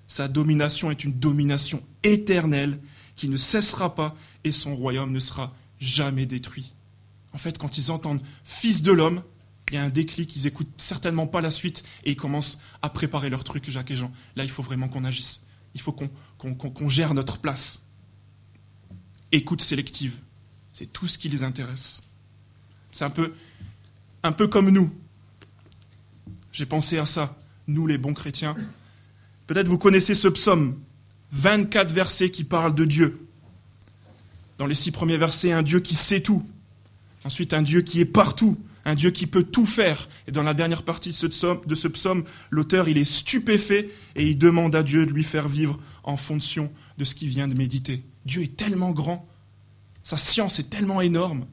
Sa 0.07 0.27
domination 0.27 0.91
est 0.91 1.03
une 1.03 1.13
domination 1.13 1.81
éternelle 2.03 2.79
qui 3.15 3.29
ne 3.29 3.37
cessera 3.37 3.95
pas 3.95 4.15
et 4.43 4.51
son 4.51 4.75
royaume 4.75 5.11
ne 5.11 5.19
sera 5.19 5.53
jamais 5.79 6.25
détruit. 6.25 6.73
En 7.33 7.37
fait, 7.37 7.57
quand 7.57 7.77
ils 7.77 7.91
entendent 7.91 8.21
Fils 8.43 8.81
de 8.81 8.91
l'homme, 8.91 9.23
il 9.69 9.75
y 9.75 9.77
a 9.77 9.83
un 9.83 9.89
déclic, 9.89 10.35
ils 10.35 10.47
écoutent 10.47 10.69
certainement 10.77 11.27
pas 11.27 11.41
la 11.41 11.49
suite 11.49 11.83
et 12.03 12.11
ils 12.11 12.15
commencent 12.15 12.59
à 12.81 12.89
préparer 12.89 13.29
leur 13.29 13.43
truc, 13.43 13.69
Jacques 13.69 13.91
et 13.91 13.95
Jean. 13.95 14.11
Là, 14.35 14.43
il 14.43 14.49
faut 14.49 14.61
vraiment 14.61 14.87
qu'on 14.87 15.03
agisse. 15.03 15.45
Il 15.73 15.81
faut 15.81 15.91
qu'on 15.91 16.89
gère 16.89 17.13
notre 17.13 17.39
place 17.39 17.84
écoute 19.35 19.61
sélective. 19.61 20.19
C'est 20.73 20.91
tout 20.91 21.07
ce 21.07 21.17
qui 21.17 21.29
les 21.29 21.43
intéresse. 21.43 22.03
C'est 22.91 23.05
un 23.05 23.09
peu, 24.31 24.47
comme 24.47 24.69
nous. 24.69 24.91
J'ai 26.51 26.65
pensé 26.65 26.97
à 26.97 27.05
ça, 27.05 27.37
nous 27.67 27.87
les 27.87 27.97
bons 27.97 28.13
chrétiens. 28.13 28.55
Peut-être 29.47 29.67
vous 29.67 29.77
connaissez 29.77 30.15
ce 30.15 30.27
psaume, 30.27 30.79
24 31.31 31.91
versets 31.91 32.31
qui 32.31 32.43
parlent 32.43 32.75
de 32.75 32.85
Dieu. 32.85 33.27
Dans 34.57 34.65
les 34.65 34.75
six 34.75 34.91
premiers 34.91 35.17
versets, 35.17 35.51
un 35.51 35.63
Dieu 35.63 35.81
qui 35.81 35.95
sait 35.95 36.21
tout. 36.21 36.43
Ensuite, 37.25 37.53
un 37.53 37.61
Dieu 37.61 37.81
qui 37.81 37.99
est 37.99 38.05
partout, 38.05 38.57
un 38.85 38.95
Dieu 38.95 39.11
qui 39.11 39.27
peut 39.27 39.43
tout 39.43 39.65
faire. 39.65 40.07
Et 40.27 40.31
dans 40.31 40.43
la 40.43 40.53
dernière 40.53 40.83
partie 40.83 41.09
de 41.09 41.15
ce 41.15 41.87
psaume, 41.87 42.23
l'auteur, 42.49 42.87
est 42.87 43.03
stupéfait 43.03 43.89
et 44.15 44.25
il 44.25 44.37
demande 44.37 44.75
à 44.75 44.83
Dieu 44.83 45.05
de 45.05 45.11
lui 45.11 45.23
faire 45.23 45.49
vivre 45.49 45.79
en 46.03 46.15
fonction 46.15 46.71
de 46.97 47.03
ce 47.03 47.15
qu'il 47.15 47.27
vient 47.27 47.47
de 47.47 47.55
méditer. 47.55 48.03
Dieu 48.25 48.43
est 48.43 48.55
tellement 48.55 48.91
grand, 48.91 49.27
sa 50.01 50.17
science 50.17 50.59
est 50.59 50.69
tellement 50.69 51.01
énorme. 51.01 51.45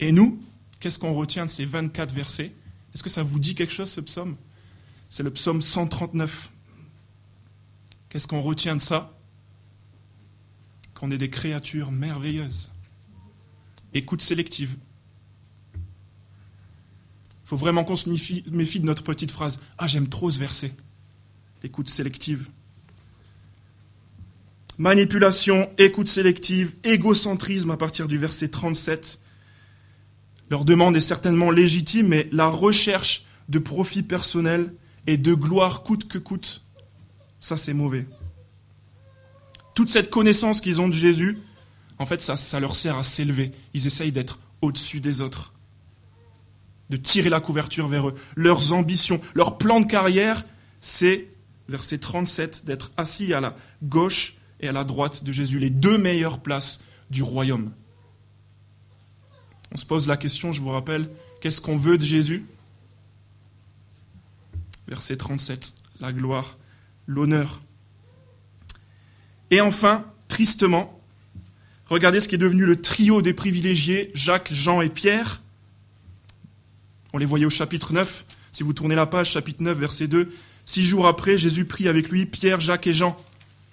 Et 0.00 0.12
nous, 0.12 0.42
qu'est-ce 0.80 0.98
qu'on 0.98 1.14
retient 1.14 1.44
de 1.44 1.50
ces 1.50 1.64
24 1.64 2.12
versets? 2.12 2.52
Est-ce 2.94 3.02
que 3.02 3.10
ça 3.10 3.22
vous 3.22 3.38
dit 3.38 3.54
quelque 3.54 3.72
chose, 3.72 3.90
ce 3.90 4.00
psaume? 4.00 4.36
C'est 5.08 5.22
le 5.22 5.30
psaume 5.30 5.62
139. 5.62 6.50
Qu'est-ce 8.08 8.26
qu'on 8.26 8.42
retient 8.42 8.76
de 8.76 8.80
ça? 8.80 9.12
Qu'on 10.94 11.10
est 11.10 11.18
des 11.18 11.30
créatures 11.30 11.92
merveilleuses. 11.92 12.70
Écoute 13.94 14.22
sélective. 14.22 14.76
Il 15.74 15.80
faut 17.44 17.56
vraiment 17.56 17.84
qu'on 17.84 17.96
se 17.96 18.08
méfie, 18.08 18.42
de 18.80 18.86
notre 18.86 19.02
petite 19.02 19.30
phrase. 19.30 19.60
Ah, 19.78 19.86
j'aime 19.86 20.08
trop 20.08 20.30
ce 20.30 20.38
verset. 20.38 20.72
Écoute 21.62 21.88
sélective. 21.88 22.48
Manipulation, 24.80 25.68
écoute 25.76 26.08
sélective, 26.08 26.72
égocentrisme 26.84 27.70
à 27.70 27.76
partir 27.76 28.08
du 28.08 28.16
verset 28.16 28.48
37. 28.48 29.20
Leur 30.48 30.64
demande 30.64 30.96
est 30.96 31.02
certainement 31.02 31.50
légitime, 31.50 32.08
mais 32.08 32.30
la 32.32 32.46
recherche 32.46 33.26
de 33.50 33.58
profit 33.58 34.02
personnel 34.02 34.72
et 35.06 35.18
de 35.18 35.34
gloire 35.34 35.82
coûte 35.82 36.08
que 36.08 36.16
coûte, 36.16 36.64
ça 37.38 37.58
c'est 37.58 37.74
mauvais. 37.74 38.06
Toute 39.74 39.90
cette 39.90 40.08
connaissance 40.08 40.62
qu'ils 40.62 40.80
ont 40.80 40.88
de 40.88 40.94
Jésus, 40.94 41.36
en 41.98 42.06
fait, 42.06 42.22
ça, 42.22 42.58
leur 42.58 42.74
sert 42.74 42.96
à 42.96 43.04
s'élever. 43.04 43.52
Ils 43.74 43.86
essayent 43.86 44.12
d'être 44.12 44.38
au-dessus 44.62 45.00
des 45.00 45.20
autres, 45.20 45.52
de 46.88 46.96
tirer 46.96 47.28
la 47.28 47.40
couverture 47.40 47.86
vers 47.86 48.08
eux. 48.08 48.14
Leurs 48.34 48.72
ambitions, 48.72 49.20
leur 49.34 49.58
plan 49.58 49.82
de 49.82 49.86
carrière, 49.86 50.42
c'est, 50.80 51.28
verset 51.68 51.98
37, 51.98 52.64
d'être 52.64 52.92
assis 52.96 53.34
à 53.34 53.40
la 53.40 53.54
gauche 53.82 54.39
et 54.60 54.68
à 54.68 54.72
la 54.72 54.84
droite 54.84 55.24
de 55.24 55.32
Jésus, 55.32 55.58
les 55.58 55.70
deux 55.70 55.98
meilleures 55.98 56.40
places 56.40 56.80
du 57.10 57.22
royaume. 57.22 57.72
On 59.72 59.76
se 59.76 59.86
pose 59.86 60.06
la 60.06 60.16
question, 60.16 60.52
je 60.52 60.60
vous 60.60 60.70
rappelle, 60.70 61.10
qu'est-ce 61.40 61.60
qu'on 61.60 61.76
veut 61.76 61.98
de 61.98 62.04
Jésus? 62.04 62.44
Verset 64.88 65.16
37, 65.16 65.74
la 66.00 66.12
gloire, 66.12 66.58
l'honneur. 67.06 67.60
Et 69.50 69.60
enfin, 69.60 70.04
tristement, 70.28 71.00
regardez 71.86 72.20
ce 72.20 72.28
qui 72.28 72.34
est 72.34 72.38
devenu 72.38 72.66
le 72.66 72.80
trio 72.80 73.22
des 73.22 73.34
privilégiés, 73.34 74.10
Jacques, 74.14 74.52
Jean 74.52 74.80
et 74.80 74.88
Pierre. 74.88 75.42
On 77.12 77.18
les 77.18 77.26
voyait 77.26 77.46
au 77.46 77.50
chapitre 77.50 77.92
9. 77.92 78.24
Si 78.52 78.62
vous 78.62 78.72
tournez 78.72 78.94
la 78.94 79.06
page, 79.06 79.30
chapitre 79.30 79.62
9, 79.62 79.78
verset 79.78 80.08
2, 80.08 80.32
six 80.64 80.84
jours 80.84 81.06
après, 81.06 81.38
Jésus 81.38 81.64
prit 81.64 81.88
avec 81.88 82.08
lui 82.10 82.26
Pierre, 82.26 82.60
Jacques 82.60 82.86
et 82.86 82.92
Jean. 82.92 83.16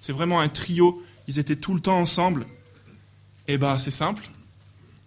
C'est 0.07 0.13
vraiment 0.13 0.39
un 0.39 0.47
trio. 0.47 1.03
Ils 1.27 1.37
étaient 1.37 1.57
tout 1.57 1.73
le 1.73 1.81
temps 1.81 1.99
ensemble. 1.99 2.45
Eh 3.49 3.57
bien, 3.57 3.77
c'est 3.77 3.91
simple. 3.91 4.29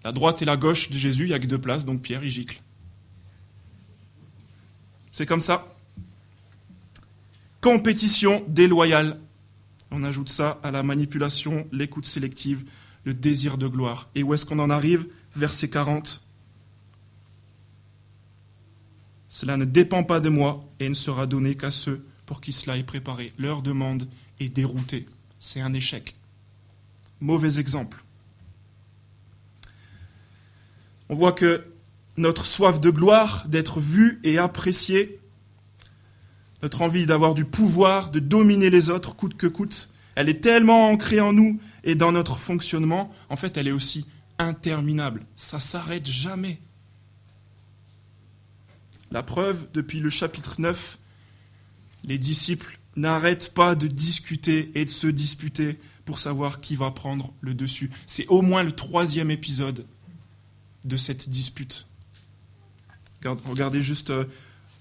La 0.04 0.12
droite 0.12 0.42
et 0.42 0.44
la 0.44 0.58
gauche 0.58 0.90
de 0.90 0.98
Jésus, 0.98 1.22
il 1.22 1.28
n'y 1.28 1.32
a 1.32 1.38
que 1.38 1.46
deux 1.46 1.58
places, 1.58 1.86
donc 1.86 2.02
Pierre, 2.02 2.22
il 2.22 2.28
gicle. 2.28 2.60
C'est 5.10 5.24
comme 5.24 5.40
ça. 5.40 5.74
Compétition 7.62 8.44
déloyale. 8.46 9.18
On 9.90 10.02
ajoute 10.02 10.28
ça 10.28 10.60
à 10.62 10.70
la 10.70 10.82
manipulation, 10.82 11.66
l'écoute 11.72 12.04
sélective, 12.04 12.66
le 13.04 13.14
désir 13.14 13.56
de 13.56 13.68
gloire. 13.68 14.10
Et 14.14 14.22
où 14.22 14.34
est-ce 14.34 14.44
qu'on 14.44 14.58
en 14.58 14.68
arrive? 14.68 15.08
Verset 15.34 15.70
40. 15.70 16.26
Cela 19.30 19.56
ne 19.56 19.64
dépend 19.64 20.04
pas 20.04 20.20
de 20.20 20.28
moi 20.28 20.60
et 20.78 20.90
ne 20.90 20.94
sera 20.94 21.26
donné 21.26 21.56
qu'à 21.56 21.70
ceux 21.70 22.04
pour 22.26 22.42
qui 22.42 22.52
cela 22.52 22.76
est 22.76 22.84
préparé. 22.84 23.32
Leur 23.38 23.62
demande 23.62 24.06
est 24.40 24.48
déroutée. 24.48 25.06
C'est 25.38 25.60
un 25.60 25.72
échec. 25.72 26.16
Mauvais 27.20 27.58
exemple. 27.58 28.02
On 31.08 31.14
voit 31.14 31.32
que 31.32 31.66
notre 32.16 32.46
soif 32.46 32.80
de 32.80 32.90
gloire, 32.90 33.46
d'être 33.48 33.80
vu 33.80 34.20
et 34.24 34.38
apprécié, 34.38 35.20
notre 36.62 36.82
envie 36.82 37.06
d'avoir 37.06 37.34
du 37.34 37.44
pouvoir, 37.44 38.10
de 38.10 38.18
dominer 38.18 38.70
les 38.70 38.90
autres 38.90 39.16
coûte 39.16 39.36
que 39.36 39.46
coûte, 39.46 39.92
elle 40.14 40.28
est 40.28 40.40
tellement 40.40 40.88
ancrée 40.88 41.20
en 41.20 41.32
nous 41.32 41.60
et 41.84 41.94
dans 41.94 42.12
notre 42.12 42.38
fonctionnement, 42.38 43.12
en 43.28 43.36
fait, 43.36 43.56
elle 43.56 43.68
est 43.68 43.72
aussi 43.72 44.06
interminable. 44.38 45.24
Ça 45.36 45.60
s'arrête 45.60 46.06
jamais. 46.06 46.60
La 49.10 49.22
preuve, 49.22 49.66
depuis 49.72 50.00
le 50.00 50.10
chapitre 50.10 50.56
9, 50.58 50.98
les 52.04 52.18
disciples 52.18 52.79
n'arrêtent 52.96 53.54
pas 53.54 53.74
de 53.74 53.86
discuter 53.86 54.70
et 54.74 54.84
de 54.84 54.90
se 54.90 55.06
disputer 55.06 55.78
pour 56.04 56.18
savoir 56.18 56.60
qui 56.60 56.76
va 56.76 56.90
prendre 56.90 57.32
le 57.40 57.54
dessus. 57.54 57.90
C'est 58.06 58.26
au 58.26 58.42
moins 58.42 58.62
le 58.62 58.72
troisième 58.72 59.30
épisode 59.30 59.86
de 60.84 60.96
cette 60.96 61.28
dispute. 61.28 61.86
Regardez 63.24 63.82
juste 63.82 64.12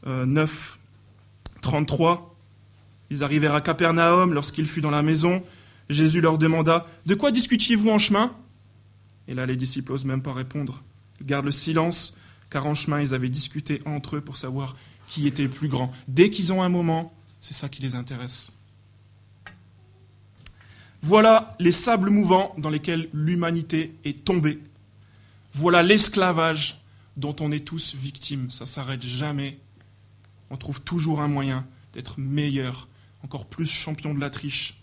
9, 0.06 0.80
33. 1.62 2.36
Ils 3.10 3.24
arrivèrent 3.24 3.56
à 3.56 3.62
Capernaum 3.62 4.34
lorsqu'il 4.34 4.66
fut 4.66 4.82
dans 4.82 4.92
la 4.92 5.02
maison. 5.02 5.44
Jésus 5.90 6.22
leur 6.22 6.38
demanda 6.38 6.88
De 7.06 7.16
quoi 7.16 7.32
discutiez-vous 7.32 7.90
en 7.90 8.00
chemin? 8.00 8.36
Et 9.28 9.34
là, 9.34 9.46
les 9.46 9.56
disciples 9.56 9.92
n'osent 9.92 10.06
même 10.06 10.22
pas 10.22 10.34
répondre. 10.34 10.84
Ils 11.20 11.26
gardent 11.26 11.46
le 11.46 11.52
silence, 11.52 12.18
car 12.50 12.66
en 12.66 12.76
chemin, 12.76 13.02
ils 13.02 13.14
avaient 13.14 13.30
discuté 13.30 13.82
entre 13.86 14.18
eux 14.18 14.22
pour 14.22 14.38
savoir 14.38 14.76
qui 15.08 15.28
était 15.28 15.44
le 15.44 15.50
plus 15.50 15.68
grand. 15.68 15.92
Dès 16.08 16.30
qu'ils 16.30 16.54
ont 16.54 16.64
un 16.64 16.70
moment, 16.70 17.14
c'est 17.40 17.54
ça 17.54 17.70
qui 17.70 17.82
les 17.82 17.96
intéresse. 17.96 18.54
Voilà 21.02 21.56
les 21.60 21.72
sables 21.72 22.10
mouvants 22.10 22.54
dans 22.58 22.70
lesquels 22.70 23.10
l'humanité 23.14 23.96
est 24.04 24.26
tombée. 24.26 24.60
Voilà 25.54 25.82
l'esclavage 25.82 26.82
dont 27.16 27.36
on 27.40 27.52
est 27.52 27.66
tous 27.66 27.96
victimes. 27.96 28.52
Ça 28.52 28.66
ne 28.66 28.70
s'arrête 28.70 29.04
jamais. 29.04 29.60
On 30.50 30.58
trouve 30.58 30.82
toujours 30.82 31.22
un 31.22 31.28
moyen 31.28 31.66
d'être 31.94 32.20
meilleur, 32.20 32.88
encore 33.24 33.46
plus 33.46 33.70
champion 33.70 34.14
de 34.14 34.20
la 34.20 34.30
triche. 34.30 34.82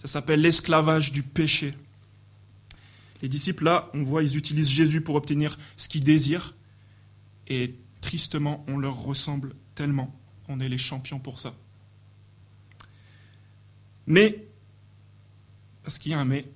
Ça 0.00 0.08
s'appelle 0.08 0.40
l'esclavage 0.40 1.12
du 1.12 1.22
péché. 1.22 1.74
Les 3.22 3.28
disciples, 3.28 3.64
là, 3.64 3.90
on 3.94 4.02
voit, 4.02 4.22
ils 4.22 4.36
utilisent 4.36 4.68
Jésus 4.68 5.00
pour 5.00 5.14
obtenir 5.14 5.58
ce 5.76 5.88
qu'ils 5.88 6.04
désirent. 6.04 6.54
Et 7.48 7.74
tristement, 8.00 8.64
on 8.68 8.78
leur 8.78 8.96
ressemble 9.02 9.54
tellement. 9.74 10.14
On 10.48 10.60
est 10.60 10.68
les 10.68 10.78
champions 10.78 11.18
pour 11.18 11.38
ça. 11.38 11.54
Mais, 14.06 14.46
parce 15.82 15.98
qu'il 15.98 16.12
y 16.12 16.14
a 16.14 16.18
un 16.18 16.24
mais, 16.24 16.46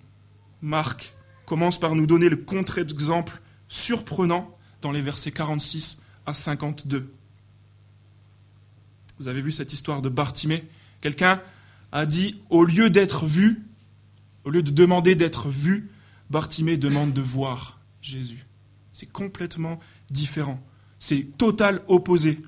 Marc 0.62 1.14
commence 1.46 1.80
par 1.80 1.94
nous 1.94 2.06
donner 2.06 2.28
le 2.28 2.36
contre-exemple 2.36 3.40
surprenant 3.68 4.56
dans 4.82 4.92
les 4.92 5.02
versets 5.02 5.32
46 5.32 6.02
à 6.26 6.34
52. 6.34 7.12
Vous 9.18 9.28
avez 9.28 9.42
vu 9.42 9.52
cette 9.52 9.72
histoire 9.72 10.00
de 10.00 10.08
Bartimée? 10.08 10.64
Quelqu'un 11.00 11.42
a 11.92 12.06
dit, 12.06 12.40
au 12.50 12.64
lieu 12.64 12.88
d'être 12.88 13.26
vu, 13.26 13.62
au 14.44 14.50
lieu 14.50 14.62
de 14.62 14.70
demander 14.70 15.14
d'être 15.14 15.48
vu, 15.48 15.90
Bartimée 16.30 16.76
demande 16.76 17.12
de 17.12 17.20
voir 17.20 17.80
Jésus. 18.00 18.46
C'est 18.92 19.10
complètement 19.10 19.78
différent. 20.10 20.62
C'est 20.98 21.36
total 21.36 21.82
opposé. 21.88 22.40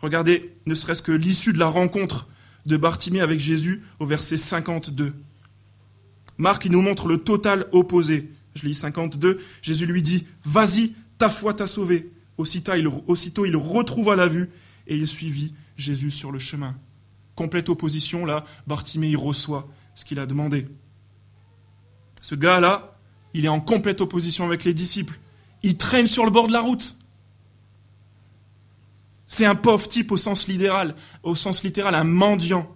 Regardez, 0.00 0.54
ne 0.66 0.74
serait-ce 0.74 1.02
que 1.02 1.12
l'issue 1.12 1.52
de 1.52 1.58
la 1.58 1.66
rencontre 1.66 2.28
de 2.66 2.76
Bartimée 2.76 3.20
avec 3.20 3.40
Jésus 3.40 3.82
au 3.98 4.06
verset 4.06 4.36
52. 4.36 5.14
Marc, 6.36 6.64
il 6.64 6.72
nous 6.72 6.82
montre 6.82 7.08
le 7.08 7.18
total 7.18 7.66
opposé. 7.72 8.30
Je 8.54 8.66
lis 8.66 8.74
52. 8.74 9.40
Jésus 9.62 9.86
lui 9.86 10.02
dit 10.02 10.26
Vas-y, 10.44 10.94
ta 11.18 11.28
foi 11.28 11.54
t'a 11.54 11.66
sauvé. 11.66 12.12
Aussitôt 12.36 12.74
il, 12.74 12.88
aussitôt, 13.06 13.44
il 13.44 13.56
retrouva 13.56 14.14
la 14.14 14.28
vue 14.28 14.50
et 14.86 14.96
il 14.96 15.06
suivit 15.06 15.54
Jésus 15.76 16.10
sur 16.10 16.30
le 16.30 16.38
chemin. 16.38 16.76
Complète 17.34 17.68
opposition, 17.68 18.24
là, 18.24 18.44
Bartimée, 18.66 19.14
reçoit 19.16 19.68
ce 19.94 20.04
qu'il 20.04 20.20
a 20.20 20.26
demandé. 20.26 20.68
Ce 22.20 22.34
gars-là, 22.34 22.96
il 23.34 23.44
est 23.44 23.48
en 23.48 23.60
complète 23.60 24.00
opposition 24.00 24.44
avec 24.44 24.64
les 24.64 24.74
disciples. 24.74 25.18
Il 25.62 25.76
traîne 25.76 26.06
sur 26.06 26.24
le 26.24 26.30
bord 26.30 26.46
de 26.46 26.52
la 26.52 26.60
route. 26.60 26.97
C'est 29.28 29.44
un 29.44 29.54
pauvre 29.54 29.86
type 29.86 30.10
au 30.10 30.16
sens 30.16 30.48
littéral, 30.48 30.96
au 31.22 31.34
sens 31.34 31.62
littéral, 31.62 31.94
un 31.94 32.04
mendiant. 32.04 32.74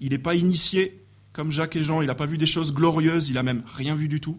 Il 0.00 0.10
n'est 0.10 0.18
pas 0.18 0.36
initié, 0.36 1.04
comme 1.32 1.50
Jacques 1.50 1.74
et 1.74 1.82
Jean, 1.82 2.00
il 2.02 2.06
n'a 2.06 2.14
pas 2.14 2.26
vu 2.26 2.38
des 2.38 2.46
choses 2.46 2.72
glorieuses, 2.72 3.28
il 3.28 3.34
n'a 3.34 3.42
même 3.42 3.64
rien 3.66 3.96
vu 3.96 4.06
du 4.06 4.20
tout. 4.20 4.38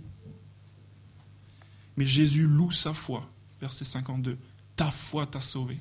Mais 1.98 2.06
Jésus 2.06 2.48
loue 2.48 2.72
sa 2.72 2.94
foi. 2.94 3.30
Verset 3.60 3.84
52. 3.84 4.38
Ta 4.78 4.90
foi 4.90 5.28
t'a 5.28 5.42
sauvé. 5.42 5.78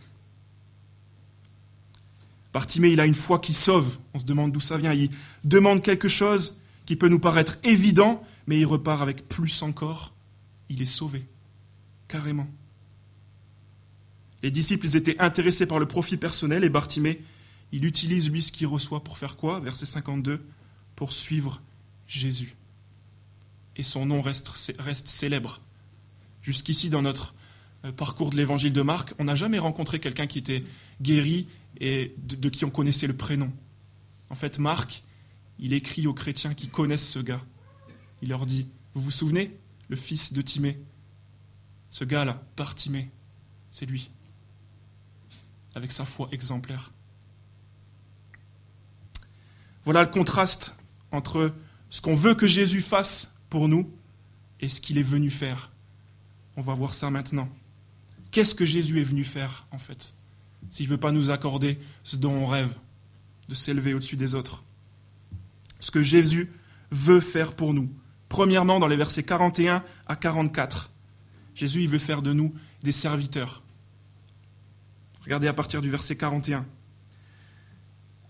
Bartimée, 2.53 2.91
il 2.91 2.99
a 2.99 3.07
une 3.07 3.15
foi 3.15 3.39
qui 3.39 3.53
sauve. 3.53 3.99
On 4.15 4.19
se 4.19 4.25
demande 4.25 4.51
d'où 4.51 4.59
ça 4.59 4.79
vient. 4.79 4.93
Il 4.93 5.11
demande 5.45 5.81
quelque 5.81 6.09
chose 6.09 6.59
qui 6.87 6.97
peut 6.97 7.09
nous 7.09 7.21
paraître 7.21 7.59
évident, 7.63 8.25
mais 8.49 8.59
il 8.59 8.67
repart 8.67 9.01
avec 9.01 9.29
plus 9.29 9.63
encore. 9.63 10.13
Il 10.69 10.83
est 10.83 10.87
sauvé. 10.87 11.25
Carrément. 12.09 12.49
Les 14.43 14.51
disciples 14.51 14.97
étaient 14.97 15.19
intéressés 15.19 15.67
par 15.67 15.79
le 15.79 15.87
profit 15.87 16.17
personnel 16.17 16.65
et 16.65 16.69
Bartimée, 16.69 17.21
il 17.73 17.85
utilise 17.85 18.31
lui 18.31 18.43
ce 18.43 18.53
qu'il 18.53 18.67
reçoit 18.67 19.05
pour 19.05 19.19
faire 19.19 19.37
quoi? 19.37 19.61
Verset 19.61 19.87
52 19.87 20.45
pour 20.97 21.13
suivre 21.13 21.61
Jésus. 22.07 22.57
Et 23.77 23.83
son 23.83 24.07
nom 24.07 24.23
reste, 24.23 24.49
reste 24.79 25.09
célèbre. 25.09 25.61
Jusqu'ici, 26.43 26.91
dans 26.91 27.03
notre 27.03 27.35
euh, 27.85 27.93
parcours 27.93 28.31
de 28.31 28.37
l'évangile 28.37 28.73
de 28.73 28.83
Marc, 28.83 29.15
on 29.19 29.25
n'a 29.25 29.37
jamais 29.37 29.59
rencontré 29.59 30.01
quelqu'un 30.01 30.27
qui 30.27 30.39
était 30.39 30.65
guéri 31.01 31.47
et 31.81 32.15
de, 32.19 32.49
qui 32.49 32.65
on 32.65 32.71
connaissait 32.71 33.07
le 33.07 33.17
prénom. 33.17 33.53
En 34.31 34.35
fait, 34.35 34.59
Marc, 34.59 35.05
il 35.59 35.73
écrit 35.73 36.07
aux 36.07 36.15
chrétiens 36.15 36.55
qui 36.55 36.69
connaissent 36.69 37.09
ce 37.09 37.19
gars. 37.19 37.45
Il 38.23 38.31
leur 38.31 38.47
dit, 38.47 38.67
vous 38.95 39.03
vous 39.03 39.11
souvenez, 39.11 39.57
le 39.89 39.97
fils 39.97 40.33
de 40.33 40.43
Timée, 40.43 40.81
ce 41.91 42.05
gars-là, 42.05 42.43
par 42.57 42.75
Timée, 42.75 43.11
c'est 43.71 43.87
lui, 43.87 44.11
avec 45.79 45.93
sa 45.93 46.05
foi 46.05 46.29
exemplaire. 46.33 46.93
Voilà 49.85 50.03
le 50.03 50.11
contraste 50.11 50.77
entre 51.13 51.55
ce 51.89 52.01
qu'on 52.01 52.17
veut 52.17 52.35
que 52.35 52.49
Jésus 52.49 52.83
fasse 52.83 53.37
pour 53.49 53.69
nous 53.69 53.89
et 54.61 54.69
ce 54.69 54.81
qu'il 54.81 54.99
est 54.99 55.05
venu 55.05 55.31
faire. 55.31 55.71
On 56.57 56.63
va 56.63 56.75
voir 56.75 56.95
ça 56.95 57.11
maintenant. 57.11 57.49
Qu'est-ce 58.33 58.57
que 58.57 58.67
Jésus 58.67 59.01
est 59.01 59.05
venu 59.05 59.23
faire, 59.23 59.67
en 59.71 59.79
fait, 59.79 60.15
s'il 60.69 60.87
ne 60.87 60.91
veut 60.91 60.99
pas 60.99 61.13
nous 61.13 61.31
accorder 61.31 61.79
ce 62.03 62.17
dont 62.17 62.33
on 62.33 62.45
rêve, 62.47 62.75
de 63.49 63.55
s'élever 63.55 63.95
au-dessus 63.95 64.17
des 64.17 64.35
autres? 64.35 64.65
Ce 65.79 65.93
que 65.93 66.03
Jésus 66.03 66.51
veut 66.91 67.21
faire 67.21 67.55
pour 67.55 67.73
nous. 67.73 67.89
Premièrement, 68.29 68.81
dans 68.81 68.89
les 68.89 68.97
versets 68.97 69.23
41 69.23 69.85
à 70.07 70.17
44, 70.17 70.91
Jésus 71.55 71.85
il 71.85 71.89
veut 71.89 71.99
faire 71.99 72.21
de 72.21 72.33
nous 72.33 72.53
des 72.83 72.93
serviteurs. 72.93 73.63
Regardez 75.29 75.49
à 75.49 75.53
partir 75.53 75.83
du 75.83 75.91
verset 75.91 76.17
41. 76.17 76.65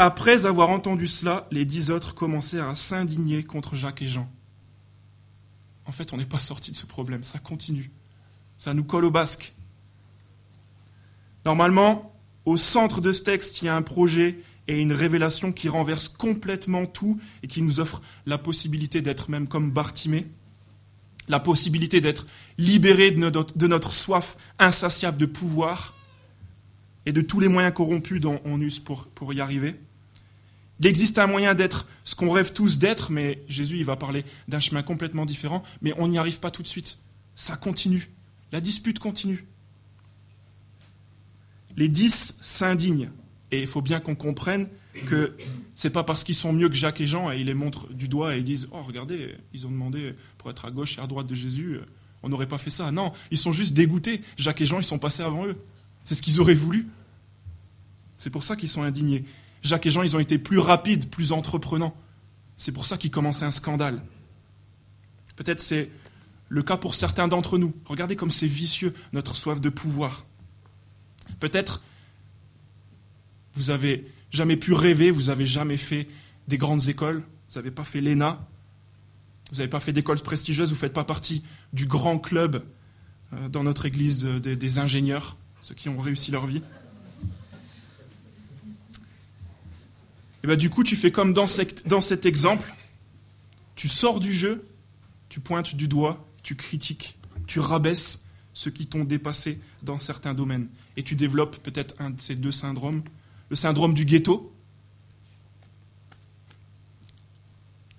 Après 0.01 0.47
avoir 0.47 0.71
entendu 0.71 1.07
cela, 1.07 1.47
les 1.53 1.65
dix 1.65 1.93
autres 1.93 2.13
commencèrent 2.13 2.67
à 2.67 2.75
s'indigner 2.75 3.45
contre 3.45 3.77
Jacques 3.77 4.03
et 4.03 4.09
Jean. 4.09 4.29
En 5.87 5.93
fait, 5.93 6.13
on 6.13 6.17
n'est 6.17 6.27
pas 6.27 6.41
sorti 6.41 6.73
de 6.73 6.77
ce 6.77 6.87
problème, 6.87 7.23
ça 7.23 7.39
continue. 7.39 7.93
Ça 8.57 8.75
nous 8.75 8.83
colle 8.83 9.05
au 9.05 9.13
basque. 9.13 9.55
Normalement, 11.45 12.13
au 12.45 12.57
centre 12.57 13.01
de 13.01 13.13
ce 13.13 13.23
texte, 13.23 13.63
il 13.63 13.67
y 13.67 13.69
a 13.69 13.77
un 13.77 13.83
projet 13.83 14.41
et 14.67 14.81
une 14.81 14.93
révélation 14.93 15.53
qui 15.53 15.69
renverse 15.69 16.09
complètement 16.09 16.85
tout 16.85 17.21
et 17.45 17.47
qui 17.47 17.63
nous 17.63 17.79
offre 17.79 18.03
la 18.27 18.39
possibilité 18.39 19.03
d'être 19.03 19.31
même 19.31 19.47
comme 19.47 19.71
Bartimée, 19.71 20.27
la 21.29 21.39
possibilité 21.39 22.01
d'être 22.01 22.27
libéré 22.59 23.13
de 23.13 23.21
notre, 23.21 23.57
de 23.57 23.67
notre, 23.69 23.93
soif 23.93 24.37
insatiable 24.59 25.17
de 25.17 25.27
pouvoir 25.27 25.95
et 27.09 27.13
de 27.13 27.23
tous 27.23 27.41
les 27.41 27.49
moyens 27.49 27.73
corrompus 27.73 28.21
dont 28.21 28.39
on 28.45 28.61
use 28.61 28.81
pour, 28.81 29.07
pour 29.07 29.33
y 29.33 29.41
arriver. 29.41 29.77
Il 30.79 30.87
existe 30.87 31.19
un 31.19 31.27
moyen 31.27 31.55
d'être 31.55 31.89
ce 32.05 32.15
qu'on 32.15 32.31
rêve 32.31 32.53
tous 32.53 32.79
d'être, 32.79 33.11
mais 33.11 33.43
Jésus 33.49 33.79
il 33.79 33.87
va 33.87 33.97
parler 33.97 34.27
d'un 34.47 34.61
chemin 34.61 34.83
complètement 34.83 35.25
différent, 35.25 35.63
mais 35.81 35.95
on 35.97 36.09
n'y 36.09 36.19
arrive 36.19 36.39
pas 36.39 36.51
tout 36.51 36.63
de 36.63 36.69
suite. 36.69 36.99
Ça 37.35 37.57
continue. 37.57 38.11
La 38.53 38.61
dispute 38.61 38.99
continue. 38.99 39.47
Les 41.79 41.89
dix 41.89 42.37
s'indignent. 42.43 43.11
Et 43.53 43.63
il 43.63 43.67
faut 43.67 43.81
bien 43.81 44.01
qu'on 44.01 44.15
comprenne 44.15 44.69
que 45.07 45.35
c'est 45.75 45.89
pas 45.89 46.05
parce 46.05 46.25
qu'ils 46.25 46.35
sont 46.35 46.53
mieux 46.53 46.69
que 46.69 46.75
Jacques 46.75 47.01
et 47.01 47.07
Jean 47.07 47.33
et 47.33 47.39
ils 47.39 47.47
les 47.47 47.55
montrent 47.55 47.91
du 47.91 48.07
doigt 48.07 48.37
et 48.37 48.41
ils 48.41 48.45
disent 48.45 48.69
Oh, 48.71 48.83
regardez, 48.83 49.35
ils 49.55 49.67
ont 49.67 49.71
demandé 49.71 50.15
pour 50.37 50.51
être 50.51 50.67
à 50.67 50.71
gauche 50.71 50.99
et 50.99 51.01
à 51.01 51.07
droite 51.07 51.27
de 51.27 51.35
Jésus, 51.35 51.79
on 52.23 52.29
n'aurait 52.29 52.49
pas 52.49 52.59
fait 52.59 52.69
ça. 52.69 52.93
Non, 52.93 53.15
ils 53.31 53.39
sont 53.39 53.53
juste 53.53 53.73
dégoûtés. 53.73 54.21
Jacques 54.37 54.61
et 54.61 54.67
Jean, 54.67 54.79
ils 54.79 54.85
sont 54.85 54.99
passés 54.99 55.23
avant 55.23 55.47
eux. 55.47 55.57
C'est 56.05 56.15
ce 56.15 56.23
qu'ils 56.23 56.41
auraient 56.41 56.55
voulu. 56.55 56.87
C'est 58.19 58.31
pour 58.31 58.45
ça 58.45 58.57
qu'ils 58.57 58.69
sont 58.69 58.83
indignés. 58.83 59.25
Jacques 59.63 59.87
et 59.87 59.91
Jean, 59.91 60.03
ils 60.03 60.15
ont 60.15 60.21
été 60.21 60.39
plus 60.39 60.59
rapides, 60.59 61.09
plus 61.09 61.33
entreprenants. 61.33 61.97
C'est 62.59 62.73
pour 62.73 62.85
ça 62.85 62.99
qu'ils 62.99 63.11
commençaient 63.11 63.45
un 63.45 63.51
scandale. 63.51 64.03
Peut-être 65.37 65.61
c'est 65.61 65.89
le 66.49 66.63
cas 66.63 66.77
pour 66.77 66.95
certains 66.95 67.29
d'entre 67.29 67.59
nous. 67.59 67.75
Regardez 67.85 68.17
comme 68.17 68.31
c'est 68.31 68.47
vicieux, 68.47 68.95
notre 69.13 69.37
soif 69.37 69.61
de 69.61 69.69
pouvoir. 69.69 70.27
Peut-être 71.41 71.83
vous 73.55 73.71
avez 73.71 74.11
jamais 74.31 74.57
pu 74.57 74.73
rêver, 74.73 75.11
vous 75.11 75.25
n'avez 75.25 75.47
jamais 75.47 75.77
fait 75.77 76.09
des 76.49 76.59
grandes 76.59 76.89
écoles, 76.89 77.25
vous 77.51 77.57
n'avez 77.57 77.71
pas 77.71 77.85
fait 77.85 78.01
l'ENA, 78.01 78.47
vous 79.51 79.59
n'avez 79.59 79.69
pas 79.69 79.81
fait 79.81 79.93
d'écoles 79.93 80.21
prestigieuses, 80.21 80.69
vous 80.69 80.75
ne 80.75 80.81
faites 80.81 80.93
pas 80.93 81.05
partie 81.05 81.43
du 81.73 81.87
grand 81.87 82.19
club 82.19 82.65
euh, 83.33 83.49
dans 83.49 83.63
notre 83.63 83.87
église 83.87 84.25
des 84.25 84.79
ingénieurs, 84.79 85.37
ceux 85.61 85.75
qui 85.75 85.89
ont 85.89 85.99
réussi 85.99 86.31
leur 86.31 86.47
vie. 86.47 86.63
Bien 90.49 90.57
du 90.57 90.71
coup, 90.71 90.83
tu 90.83 90.97
fais 90.97 91.13
comme 91.13 91.33
dans, 91.33 91.47
dans 91.87 92.01
cet 92.01 92.27
exemple, 92.27 92.73
tu 93.77 93.89
sors 93.89 94.19
du 94.19 94.33
jeu, 94.33 94.67
tu 95.29 95.41
pointes 95.41 95.75
du 95.75 95.89
doigt, 95.89 96.27
tu 96.43 96.57
critiques, 96.57 97.19
tu 97.47 97.61
rabaisses 97.61 98.25
ceux 98.53 98.73
qui 98.73 98.87
t'ont 98.87 99.05
dépassé 99.05 99.61
dans 99.85 99.99
certains 99.99 100.35
domaines. 100.35 100.69
Et 100.97 101.05
tu 101.05 101.15
développes 101.15 101.59
peut-être 101.63 101.95
un 102.01 102.11
de 102.11 102.21
ces 102.21 102.35
deux 102.35 102.51
syndromes, 102.51 103.03
le 103.51 103.57
syndrome 103.57 103.95
du 103.95 104.05
ghetto. 104.05 104.53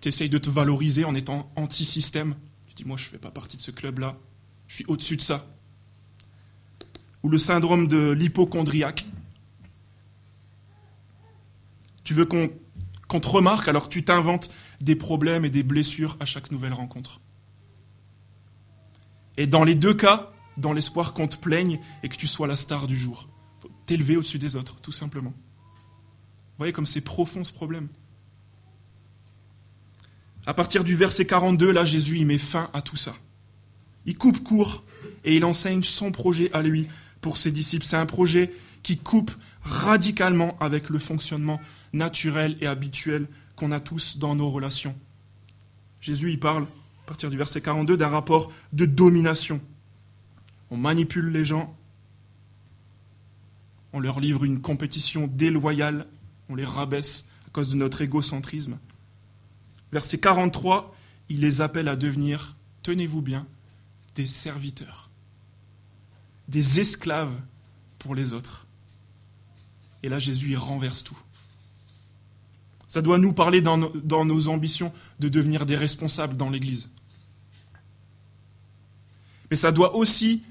Tu 0.01 0.09
essayes 0.09 0.29
de 0.29 0.37
te 0.37 0.49
valoriser 0.49 1.05
en 1.05 1.15
étant 1.15 1.51
anti-système. 1.55 2.35
Tu 2.67 2.73
dis, 2.73 2.83
moi, 2.83 2.97
je 2.97 3.05
ne 3.05 3.09
fais 3.09 3.17
pas 3.17 3.31
partie 3.31 3.55
de 3.55 3.61
ce 3.61 3.71
club-là. 3.71 4.17
Je 4.67 4.75
suis 4.75 4.85
au-dessus 4.87 5.15
de 5.15 5.21
ça. 5.21 5.47
Ou 7.23 7.29
le 7.29 7.37
syndrome 7.37 7.87
de 7.87 8.11
l'hypochondriaque. 8.11 9.05
Tu 12.09 12.15
veux 12.15 12.25
qu'on 12.25 13.19
te 13.19 13.27
remarque, 13.27 13.67
alors 13.67 13.87
tu 13.87 14.03
t'inventes 14.03 14.49
des 14.81 14.95
problèmes 14.95 15.45
et 15.45 15.51
des 15.51 15.61
blessures 15.61 16.17
à 16.19 16.25
chaque 16.25 16.49
nouvelle 16.49 16.73
rencontre. 16.73 17.21
Et 19.37 19.45
dans 19.45 19.63
les 19.63 19.75
deux 19.75 19.93
cas, 19.93 20.31
dans 20.57 20.73
l'espoir 20.73 21.13
qu'on 21.13 21.27
te 21.27 21.37
plaigne 21.37 21.79
et 22.01 22.09
que 22.09 22.15
tu 22.15 22.25
sois 22.25 22.47
la 22.47 22.55
star 22.55 22.87
du 22.87 22.97
jour. 22.97 23.29
T'élever 23.85 24.17
au-dessus 24.17 24.39
des 24.39 24.55
autres, 24.55 24.77
tout 24.81 24.91
simplement. 24.91 25.29
Vous 25.29 26.57
voyez 26.57 26.73
comme 26.73 26.87
c'est 26.87 27.01
profond 27.01 27.43
ce 27.43 27.53
problème. 27.53 27.89
À 30.47 30.55
partir 30.55 30.83
du 30.83 30.95
verset 30.95 31.27
42, 31.27 31.71
là, 31.71 31.85
Jésus, 31.85 32.17
il 32.17 32.25
met 32.25 32.39
fin 32.39 32.71
à 32.73 32.81
tout 32.81 32.97
ça. 32.97 33.13
Il 34.07 34.17
coupe 34.17 34.43
court 34.43 34.83
et 35.23 35.35
il 35.35 35.45
enseigne 35.45 35.83
son 35.83 36.11
projet 36.11 36.49
à 36.53 36.63
lui 36.63 36.87
pour 37.21 37.37
ses 37.37 37.51
disciples. 37.51 37.85
C'est 37.85 37.97
un 37.97 38.07
projet 38.07 38.51
qui 38.81 38.97
coupe 38.97 39.29
radicalement 39.61 40.57
avec 40.59 40.89
le 40.89 40.97
fonctionnement 40.97 41.61
naturel 41.93 42.57
et 42.61 42.67
habituel 42.67 43.27
qu'on 43.55 43.71
a 43.71 43.79
tous 43.79 44.17
dans 44.17 44.35
nos 44.35 44.49
relations. 44.49 44.95
Jésus, 46.01 46.31
il 46.31 46.39
parle, 46.39 46.63
à 46.63 47.07
partir 47.07 47.29
du 47.29 47.37
verset 47.37 47.61
42, 47.61 47.97
d'un 47.97 48.07
rapport 48.07 48.51
de 48.73 48.85
domination 48.85 49.59
on 50.71 50.77
manipule 50.77 51.31
les 51.31 51.43
gens, 51.43 51.75
on 53.93 53.99
leur 53.99 54.19
livre 54.19 54.43
une 54.43 54.61
compétition 54.61 55.27
déloyale, 55.27 56.07
on 56.47 56.55
les 56.55 56.65
rabaisse 56.65 57.27
à 57.47 57.49
cause 57.51 57.69
de 57.69 57.75
notre 57.75 58.01
égocentrisme. 58.01 58.77
Verset 59.91 60.19
43, 60.19 60.95
il 61.29 61.39
les 61.39 61.61
appelle 61.61 61.87
à 61.87 61.95
devenir, 61.95 62.55
tenez-vous 62.83 63.21
bien, 63.21 63.47
des 64.15 64.27
serviteurs, 64.27 65.09
des 66.47 66.79
esclaves 66.79 67.35
pour 67.97 68.13
les 68.13 68.33
autres. 68.33 68.67
Et 70.03 70.09
là, 70.09 70.19
Jésus, 70.19 70.51
il 70.51 70.57
renverse 70.57 71.03
tout. 71.03 71.17
Ça 72.89 73.03
doit 73.03 73.19
nous 73.19 73.33
parler 73.33 73.61
dans 73.61 73.77
nos, 73.77 74.47
ambitions 74.47 74.91
de 75.19 75.29
devenir 75.29 75.67
des 75.67 75.75
responsables 75.75 76.35
dans 76.35 76.49
l'Église. 76.49 76.91
Mais 79.51 79.55
ça 79.55 79.71
doit 79.71 79.95
aussi 79.95 80.41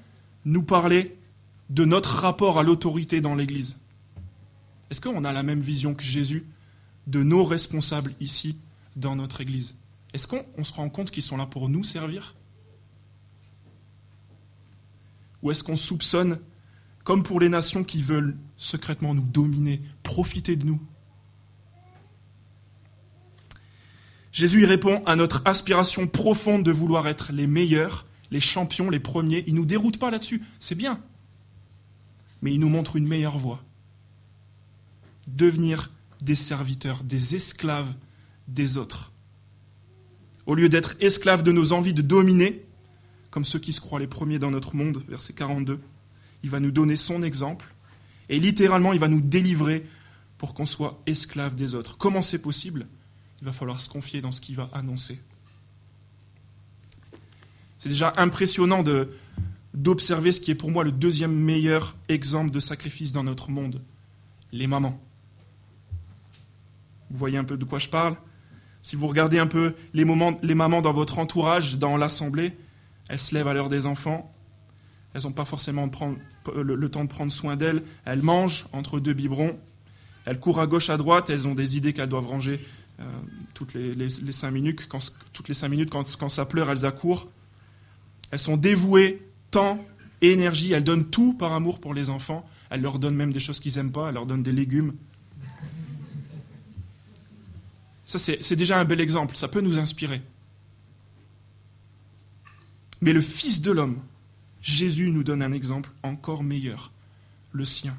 nous 0.45 0.63
parler 0.63 1.19
de 1.69 1.85
notre 1.85 2.21
rapport 2.21 2.61
à 2.61 2.63
l'autorité 2.63 3.21
dans 3.21 3.35
l'Église. 3.35 3.81
Est-ce 4.89 5.01
qu'on 5.01 5.25
a 5.25 5.33
la 5.33 5.43
même 5.43 5.61
vision 5.61 5.95
que 5.95 6.05
Jésus 6.05 6.47
de 7.09 7.25
nos 7.25 7.43
responsables 7.43 8.15
ici 8.21 8.57
dans 8.95 9.17
notre 9.17 9.41
Église? 9.41 9.77
Est-ce 10.15 10.29
qu'on 10.29 10.63
se 10.63 10.73
rend 10.73 10.89
compte 10.91 11.11
qu'ils 11.11 11.25
sont 11.25 11.37
là 11.37 11.47
pour 11.47 11.69
nous 11.69 11.83
servir? 11.83 12.37
Ou 15.43 15.51
est-ce 15.51 15.65
qu'on 15.65 15.77
soupçonne, 15.77 16.39
comme 17.03 17.25
pour 17.25 17.41
les 17.41 17.49
nations 17.49 17.83
qui 17.83 18.01
veulent 18.01 18.39
secrètement 18.57 19.13
nous 19.13 19.23
dominer, 19.23 19.83
profiter 20.05 20.55
de 20.55 20.67
nous? 20.67 20.81
Jésus 24.39 24.63
y 24.63 24.67
répond 24.67 25.03
à 25.05 25.17
notre 25.17 25.43
aspiration 25.47 26.07
profonde 26.07 26.63
de 26.63 26.71
vouloir 26.71 27.09
être 27.09 27.33
les 27.33 27.49
meilleurs 27.49 28.07
les 28.31 28.39
champions, 28.39 28.89
les 28.89 29.01
premiers. 29.01 29.43
Ils 29.49 29.55
ne 29.55 29.59
nous 29.59 29.67
déroutent 29.67 29.99
pas 29.99 30.13
là-dessus, 30.13 30.45
c'est 30.61 30.77
bien. 30.77 31.01
Mais 32.41 32.53
ils 32.55 32.61
nous 32.61 32.69
montrent 32.69 32.95
une 32.95 33.09
meilleure 33.09 33.37
voie. 33.37 33.65
Devenir 35.27 35.91
des 36.21 36.37
serviteurs, 36.37 37.03
des 37.03 37.35
esclaves 37.35 37.93
des 38.47 38.77
autres. 38.77 39.11
Au 40.47 40.55
lieu 40.55 40.69
d'être 40.69 40.95
esclaves 41.01 41.43
de 41.43 41.51
nos 41.51 41.73
envies 41.73 41.95
de 41.95 42.03
dominer, 42.03 42.65
comme 43.33 43.45
ceux 43.45 43.59
qui 43.59 43.73
se 43.73 43.81
croient 43.81 43.99
les 43.99 44.07
premiers 44.07 44.39
dans 44.39 44.53
notre 44.53 44.77
monde, 44.77 45.03
verset 45.09 45.33
42, 45.33 45.81
il 46.45 46.51
va 46.51 46.61
nous 46.61 46.71
donner 46.71 46.97
son 46.97 47.25
exemple 47.25 47.75
et 48.29 48.39
littéralement 48.39 48.93
il 48.93 49.01
va 49.01 49.09
nous 49.09 49.21
délivrer 49.21 49.85
pour 50.39 50.55
qu'on 50.55 50.65
soit 50.65 51.03
esclaves 51.07 51.57
des 51.57 51.75
autres. 51.75 51.97
Comment 51.99 52.23
c'est 52.23 52.39
possible? 52.39 52.87
Il 53.41 53.45
va 53.45 53.53
falloir 53.53 53.81
se 53.81 53.89
confier 53.89 54.21
dans 54.21 54.33
ce 54.33 54.41
qu'il 54.41 54.57
va 54.57 54.69
annoncer. 54.73 55.21
C'est 57.79 57.89
déjà 57.89 58.13
impressionnant 58.17 58.83
d'observer 59.73 60.33
ce 60.33 60.41
qui 60.41 60.51
est 60.51 60.57
pour 60.57 60.71
moi 60.71 60.83
le 60.83 60.91
deuxième 60.91 61.35
meilleur 61.35 61.97
exemple 62.09 62.51
de 62.51 62.61
sacrifice 62.61 63.13
dans 63.13 63.23
notre 63.23 63.51
monde, 63.51 63.81
les 64.53 64.67
mamans. 64.67 65.01
Vous 67.11 67.19
voyez 67.19 67.39
un 67.39 67.45
peu 67.45 67.57
de 67.57 67.65
quoi 67.65 67.79
je 67.79 67.89
parle? 67.89 68.17
Si 68.83 68.97
vous 68.97 69.07
regardez 69.07 69.39
un 69.39 69.47
peu 69.47 69.75
les, 69.95 70.05
mamans 70.05 70.83
dans 70.83 70.93
votre 70.93 71.19
entourage, 71.19 71.77
dans 71.77 71.97
l'assemblée, 71.97 72.57
elles 73.09 73.19
se 73.19 73.35
lèvent 73.35 73.49
à 73.49 73.53
l'heure 73.53 73.69
des 73.69 73.87
enfants, 73.87 74.33
elles 75.15 75.23
n'ont 75.23 75.33
pas 75.33 75.45
forcément 75.45 75.89
le, 76.55 76.89
temps 76.89 77.05
de 77.05 77.09
prendre 77.09 77.33
soin 77.33 77.57
d'elles, 77.57 77.83
elles 78.05 78.23
mangent 78.23 78.67
entre 78.73 79.01
deux 79.01 79.15
biberons, 79.15 79.59
elles 80.25 80.41
courent 80.41 80.61
à 80.61 80.67
gauche, 80.67 80.91
à 80.91 80.97
droite, 80.97 81.31
elles 81.31 81.47
ont 81.47 81.55
des 81.55 81.77
idées 81.77 81.93
qu'elles 81.93 82.09
doivent 82.09 82.27
ranger 82.27 82.65
euh, 83.01 83.05
toutes, 83.55 83.75
les, 83.75 84.09
cinq 84.33 84.51
minutes, 84.51 84.89
quand, 84.89 84.99
toutes 85.33 85.49
les 85.49 85.55
cinq 85.55 85.69
minutes, 85.69 85.91
quand, 85.91 86.29
ça 86.29 86.47
pleure, 86.47 86.71
elles 86.71 86.85
accourent. 86.85 87.29
Elles 88.31 88.39
sont 88.39 88.57
dévouées, 88.57 89.23
temps, 89.51 89.85
énergie, 90.21 90.73
elles 90.73 90.85
donnent 90.85 91.09
tout 91.09 91.33
par 91.33 91.53
amour 91.53 91.81
pour 91.81 91.95
les 91.95 92.11
enfants, 92.11 92.49
elles 92.71 92.81
leur 92.81 92.99
donnent 92.99 93.15
même 93.15 93.33
des 93.33 93.41
choses 93.41 93.61
qu'ils 93.61 93.77
n'aiment 93.77 93.93
pas, 93.93 94.09
elles 94.09 94.15
leur 94.15 94.27
donnent 94.27 94.43
des 94.43 94.53
légumes. 94.53 94.95
Ça, 98.05 98.19
c'est 98.19 98.57
déjà 98.57 98.79
un 98.79 98.85
bel 98.85 99.01
exemple, 99.01 99.37
ça 99.37 99.49
peut 99.49 99.61
nous 99.61 99.79
inspirer. 99.79 100.23
Mais 103.01 103.13
le 103.13 103.21
Fils 103.21 103.61
de 103.61 103.71
l'homme, 103.71 103.99
Jésus 104.61 105.11
nous 105.11 105.23
donne 105.23 105.43
un 105.43 105.53
exemple 105.53 105.91
encore 106.03 106.43
meilleur, 106.43 106.91
le 107.53 107.65
sien. 107.65 107.97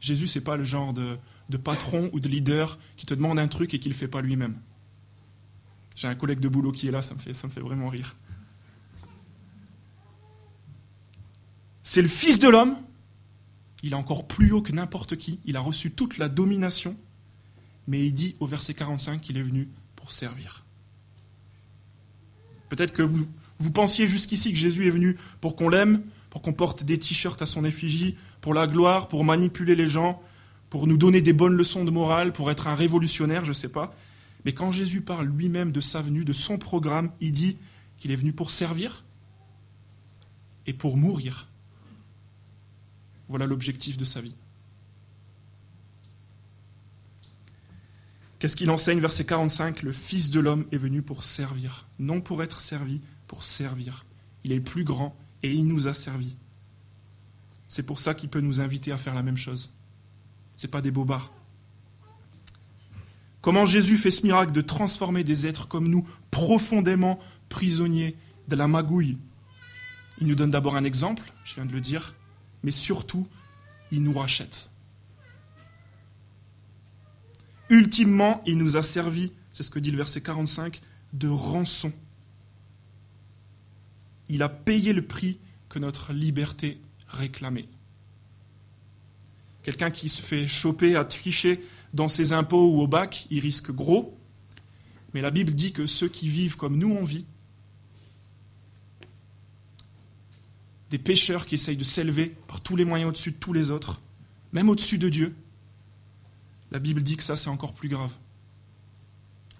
Jésus, 0.00 0.26
ce 0.26 0.38
n'est 0.38 0.44
pas 0.44 0.56
le 0.56 0.64
genre 0.64 0.92
de, 0.92 1.16
de, 1.48 1.56
patron 1.56 2.10
ou 2.12 2.20
de 2.20 2.28
leader 2.28 2.78
qui 2.96 3.06
te 3.06 3.14
demande 3.14 3.38
un 3.38 3.48
truc 3.48 3.74
et 3.74 3.78
qui 3.78 3.88
ne 3.88 3.94
le 3.94 3.98
fait 3.98 4.08
pas 4.08 4.20
lui-même. 4.20 4.56
J'ai 5.96 6.08
un 6.08 6.14
collègue 6.14 6.40
de 6.40 6.48
boulot 6.48 6.72
qui 6.72 6.88
est 6.88 6.90
là, 6.90 7.02
ça 7.02 7.14
me 7.14 7.20
fait, 7.20 7.34
ça 7.34 7.46
me 7.46 7.52
fait 7.52 7.60
vraiment 7.60 7.88
rire. 7.88 8.16
C'est 11.82 12.02
le 12.02 12.08
Fils 12.08 12.38
de 12.38 12.48
l'homme, 12.48 12.76
il 13.82 13.92
est 13.92 13.96
encore 13.96 14.26
plus 14.26 14.52
haut 14.52 14.62
que 14.62 14.72
n'importe 14.72 15.16
qui, 15.16 15.40
il 15.44 15.56
a 15.56 15.60
reçu 15.60 15.90
toute 15.90 16.18
la 16.18 16.28
domination, 16.28 16.96
mais 17.86 18.04
il 18.04 18.12
dit 18.12 18.34
au 18.40 18.46
verset 18.46 18.74
45 18.74 19.20
qu'il 19.20 19.36
est 19.36 19.42
venu 19.42 19.68
pour 19.94 20.10
servir. 20.10 20.64
Peut-être 22.70 22.92
que 22.92 23.02
vous, 23.02 23.28
vous 23.58 23.70
pensiez 23.70 24.06
jusqu'ici 24.06 24.52
que 24.52 24.58
Jésus 24.58 24.86
est 24.86 24.90
venu 24.90 25.16
pour 25.40 25.54
qu'on 25.54 25.68
l'aime, 25.68 26.02
pour 26.30 26.42
qu'on 26.42 26.52
porte 26.52 26.82
des 26.82 26.98
t-shirts 26.98 27.40
à 27.42 27.46
son 27.46 27.64
effigie, 27.64 28.16
pour 28.40 28.54
la 28.54 28.66
gloire, 28.66 29.08
pour 29.08 29.22
manipuler 29.22 29.76
les 29.76 29.86
gens, 29.86 30.20
pour 30.74 30.88
nous 30.88 30.96
donner 30.96 31.22
des 31.22 31.32
bonnes 31.32 31.54
leçons 31.54 31.84
de 31.84 31.92
morale, 31.92 32.32
pour 32.32 32.50
être 32.50 32.66
un 32.66 32.74
révolutionnaire, 32.74 33.44
je 33.44 33.50
ne 33.50 33.54
sais 33.54 33.68
pas. 33.68 33.94
Mais 34.44 34.52
quand 34.52 34.72
Jésus 34.72 35.02
parle 35.02 35.28
lui-même 35.28 35.70
de 35.70 35.80
sa 35.80 36.02
venue, 36.02 36.24
de 36.24 36.32
son 36.32 36.58
programme, 36.58 37.12
il 37.20 37.30
dit 37.30 37.58
qu'il 37.96 38.10
est 38.10 38.16
venu 38.16 38.32
pour 38.32 38.50
servir 38.50 39.04
et 40.66 40.72
pour 40.72 40.96
mourir. 40.96 41.46
Voilà 43.28 43.46
l'objectif 43.46 43.96
de 43.96 44.04
sa 44.04 44.20
vie. 44.20 44.34
Qu'est-ce 48.40 48.56
qu'il 48.56 48.68
enseigne 48.72 48.98
Verset 48.98 49.26
45, 49.26 49.84
le 49.84 49.92
Fils 49.92 50.30
de 50.30 50.40
l'homme 50.40 50.66
est 50.72 50.76
venu 50.76 51.02
pour 51.02 51.22
servir, 51.22 51.86
non 52.00 52.20
pour 52.20 52.42
être 52.42 52.60
servi, 52.60 53.00
pour 53.28 53.44
servir. 53.44 54.04
Il 54.42 54.50
est 54.50 54.56
le 54.56 54.62
plus 54.64 54.82
grand 54.82 55.16
et 55.44 55.52
il 55.52 55.68
nous 55.68 55.86
a 55.86 55.94
servi. 55.94 56.34
C'est 57.68 57.86
pour 57.86 58.00
ça 58.00 58.12
qu'il 58.12 58.28
peut 58.28 58.40
nous 58.40 58.60
inviter 58.60 58.90
à 58.90 58.98
faire 58.98 59.14
la 59.14 59.22
même 59.22 59.38
chose. 59.38 59.70
Ce 60.56 60.66
n'est 60.66 60.70
pas 60.70 60.80
des 60.80 60.90
bobards. 60.90 61.32
Comment 63.40 63.66
Jésus 63.66 63.98
fait 63.98 64.10
ce 64.10 64.22
miracle 64.22 64.52
de 64.52 64.60
transformer 64.62 65.22
des 65.22 65.46
êtres 65.46 65.68
comme 65.68 65.88
nous, 65.88 66.08
profondément 66.30 67.18
prisonniers 67.48 68.16
de 68.48 68.56
la 68.56 68.66
magouille? 68.66 69.18
Il 70.18 70.26
nous 70.28 70.34
donne 70.34 70.50
d'abord 70.50 70.76
un 70.76 70.84
exemple, 70.84 71.30
je 71.44 71.54
viens 71.54 71.66
de 71.66 71.72
le 71.72 71.80
dire, 71.80 72.14
mais 72.62 72.70
surtout, 72.70 73.26
il 73.90 74.02
nous 74.02 74.14
rachète. 74.14 74.70
Ultimement, 77.68 78.42
il 78.46 78.56
nous 78.56 78.76
a 78.76 78.82
servi, 78.82 79.32
c'est 79.52 79.62
ce 79.62 79.70
que 79.70 79.78
dit 79.78 79.90
le 79.90 79.96
verset 79.96 80.20
45, 80.20 80.80
de 81.12 81.28
rançon. 81.28 81.92
Il 84.28 84.42
a 84.42 84.48
payé 84.48 84.92
le 84.92 85.04
prix 85.06 85.38
que 85.68 85.78
notre 85.78 86.12
liberté 86.12 86.80
réclamait. 87.08 87.68
Quelqu'un 89.64 89.90
qui 89.90 90.10
se 90.10 90.22
fait 90.22 90.46
choper 90.46 90.94
à 90.94 91.04
tricher 91.04 91.64
dans 91.94 92.08
ses 92.08 92.32
impôts 92.32 92.70
ou 92.70 92.82
au 92.82 92.86
bac, 92.86 93.26
il 93.30 93.40
risque 93.40 93.72
gros. 93.72 94.16
Mais 95.14 95.22
la 95.22 95.30
Bible 95.30 95.54
dit 95.54 95.72
que 95.72 95.86
ceux 95.86 96.08
qui 96.08 96.28
vivent 96.28 96.56
comme 96.56 96.76
nous 96.76 96.90
on 96.90 97.02
vit, 97.02 97.24
des 100.90 100.98
pécheurs 100.98 101.46
qui 101.46 101.54
essayent 101.54 101.78
de 101.78 101.84
s'élever 101.84 102.36
par 102.46 102.60
tous 102.60 102.76
les 102.76 102.84
moyens 102.84 103.08
au-dessus 103.08 103.32
de 103.32 103.36
tous 103.36 103.54
les 103.54 103.70
autres, 103.70 104.02
même 104.52 104.68
au-dessus 104.68 104.98
de 104.98 105.08
Dieu, 105.08 105.34
la 106.70 106.78
Bible 106.78 107.02
dit 107.02 107.16
que 107.16 107.24
ça, 107.24 107.36
c'est 107.36 107.48
encore 107.48 107.72
plus 107.72 107.88
grave. 107.88 108.12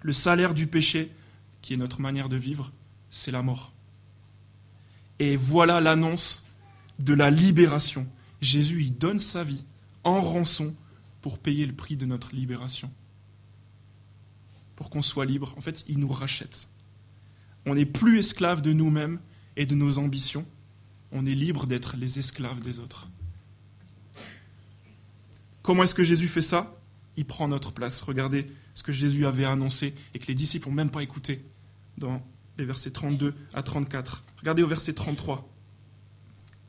Le 0.01 0.13
salaire 0.13 0.53
du 0.53 0.67
péché, 0.67 1.11
qui 1.61 1.73
est 1.73 1.77
notre 1.77 1.99
manière 1.99 2.29
de 2.29 2.37
vivre, 2.37 2.71
c'est 3.09 3.31
la 3.31 3.41
mort. 3.41 3.73
Et 5.17 5.35
voilà 5.35 5.81
l'annonce 5.81 6.45
de 6.99 7.13
la 7.13 7.31
libération. 7.31 8.05
Jésus 8.39 8.83
y 8.83 8.91
donne 8.91 9.17
sa 9.17 9.43
vie 9.43 9.65
en 10.05 10.21
rançon 10.21 10.73
pour 11.19 11.39
payer 11.39 11.65
le 11.65 11.73
prix 11.73 11.97
de 11.97 12.05
notre 12.05 12.33
libération. 12.33 12.89
Pour 14.75 14.89
qu'on 14.89 15.01
soit 15.01 15.25
libre. 15.25 15.53
En 15.57 15.61
fait, 15.61 15.83
il 15.89 15.99
nous 15.99 16.07
rachète. 16.07 16.69
On 17.65 17.75
n'est 17.75 17.85
plus 17.85 18.19
esclave 18.19 18.61
de 18.61 18.71
nous-mêmes 18.71 19.19
et 19.57 19.65
de 19.65 19.75
nos 19.75 19.97
ambitions. 19.97 20.45
On 21.11 21.25
est 21.25 21.33
libre 21.33 21.65
d'être 21.65 21.97
les 21.97 22.19
esclaves 22.19 22.59
des 22.59 22.79
autres. 22.79 23.07
Comment 25.63 25.83
est-ce 25.83 25.95
que 25.95 26.03
Jésus 26.03 26.27
fait 26.27 26.41
ça? 26.41 26.75
Il 27.17 27.25
prend 27.25 27.47
notre 27.47 27.71
place. 27.71 28.01
Regardez 28.01 28.47
ce 28.73 28.83
que 28.83 28.91
Jésus 28.91 29.25
avait 29.25 29.45
annoncé 29.45 29.95
et 30.13 30.19
que 30.19 30.27
les 30.27 30.35
disciples 30.35 30.67
n'ont 30.67 30.75
même 30.75 30.91
pas 30.91 31.01
écouté 31.01 31.43
dans 31.97 32.21
les 32.57 32.65
versets 32.65 32.91
32 32.91 33.33
à 33.53 33.63
34. 33.63 34.23
Regardez 34.37 34.61
au 34.61 34.67
verset 34.67 34.93
33. 34.93 35.49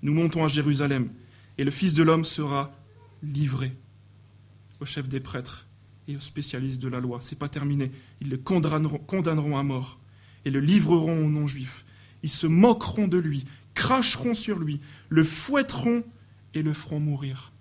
Nous 0.03 0.15
montons 0.15 0.45
à 0.45 0.49
Jérusalem 0.49 1.11
et 1.59 1.65
le 1.65 1.71
Fils 1.71 1.95
de 1.95 2.03
l'homme 2.03 2.25
sera 2.25 2.73
livré 3.33 3.77
au 4.81 4.85
chef 4.85 5.09
des 5.09 5.21
prêtres 5.21 5.67
et 6.09 6.17
aux 6.17 6.21
spécialistes 6.21 6.83
de 6.83 6.89
la 6.89 7.01
loi. 7.01 7.21
C'est 7.21 7.39
pas 7.39 7.49
terminé. 7.49 7.91
Ils 8.21 8.31
le 8.31 8.39
condamneront, 8.39 9.59
à 9.59 9.63
mort 9.63 9.99
et 10.45 10.51
le 10.51 10.61
livreront 10.61 11.25
aux 11.25 11.31
non-juifs. 11.31 11.85
Ils 12.23 12.31
se 12.31 12.47
moqueront 12.47 13.09
de 13.09 13.19
lui, 13.19 13.45
cracheront 13.75 14.35
sur 14.35 14.59
lui, 14.59 14.81
le 15.09 15.25
fouetteront 15.25 16.05
et 16.55 16.63
le 16.63 16.73
feront 16.73 17.01
mourir. 17.01 17.53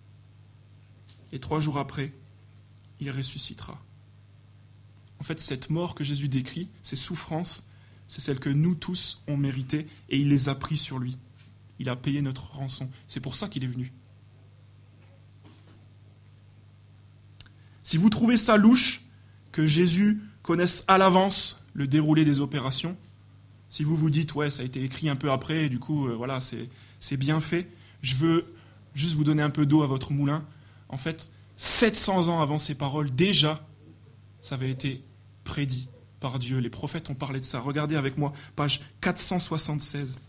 Et 1.31 1.39
trois 1.39 1.59
jours 1.59 1.77
après, 1.77 2.13
il 2.99 3.11
ressuscitera. 3.11 3.83
En 5.19 5.23
fait, 5.23 5.39
cette 5.39 5.69
mort 5.69 5.95
que 5.95 6.03
Jésus 6.03 6.27
décrit, 6.27 6.69
ces 6.83 6.95
souffrances, 6.95 7.69
c'est 8.07 8.21
celles 8.21 8.39
que 8.39 8.49
nous 8.49 8.75
tous 8.75 9.23
ont 9.27 9.37
méritées 9.37 9.87
et 10.09 10.19
il 10.19 10.29
les 10.29 10.49
a 10.49 10.55
pris 10.55 10.77
sur 10.77 10.99
lui. 10.99 11.17
Il 11.79 11.89
a 11.89 11.95
payé 11.95 12.21
notre 12.21 12.51
rançon. 12.51 12.89
C'est 13.07 13.19
pour 13.19 13.35
ça 13.35 13.49
qu'il 13.49 13.63
est 13.63 13.67
venu. 13.67 13.91
Si 17.85 17.97
vous 17.97 18.09
trouvez 18.09 18.35
ça 18.35 18.57
louche, 18.57 19.03
que 19.51 19.67
Jésus 19.67 20.19
connaisse 20.41 20.83
à 20.87 20.97
l'avance 20.97 21.63
le 21.75 21.85
déroulé 21.85 22.25
des 22.25 22.39
opérations, 22.39 22.97
si 23.69 23.83
vous 23.83 23.95
vous 23.95 24.09
dites, 24.09 24.33
ouais, 24.33 24.49
ça 24.49 24.63
a 24.63 24.65
été 24.65 24.83
écrit 24.83 25.07
un 25.07 25.15
peu 25.15 25.29
après, 25.31 25.65
et 25.65 25.69
du 25.69 25.77
coup, 25.77 26.07
euh, 26.07 26.15
voilà, 26.15 26.39
c'est 26.41 27.17
bien 27.17 27.39
fait, 27.39 27.69
je 28.01 28.15
veux 28.15 28.55
juste 28.95 29.13
vous 29.13 29.23
donner 29.23 29.43
un 29.43 29.51
peu 29.51 29.67
d'eau 29.67 29.83
à 29.83 29.87
votre 29.87 30.13
moulin. 30.13 30.43
En 30.89 30.97
fait, 30.97 31.29
700 31.57 32.27
ans 32.29 32.41
avant 32.41 32.57
ces 32.57 32.73
paroles, 32.73 33.13
déjà, 33.13 33.63
ça 34.41 34.55
avait 34.55 34.71
été 34.71 35.03
prédit 35.43 35.87
par 36.19 36.39
Dieu. 36.39 36.57
Les 36.57 36.71
prophètes 36.71 37.11
ont 37.11 37.15
parlé 37.15 37.39
de 37.39 37.45
ça. 37.45 37.59
Regardez 37.59 37.95
avec 37.95 38.17
moi, 38.17 38.33
page 38.55 38.81
476. 39.01 40.19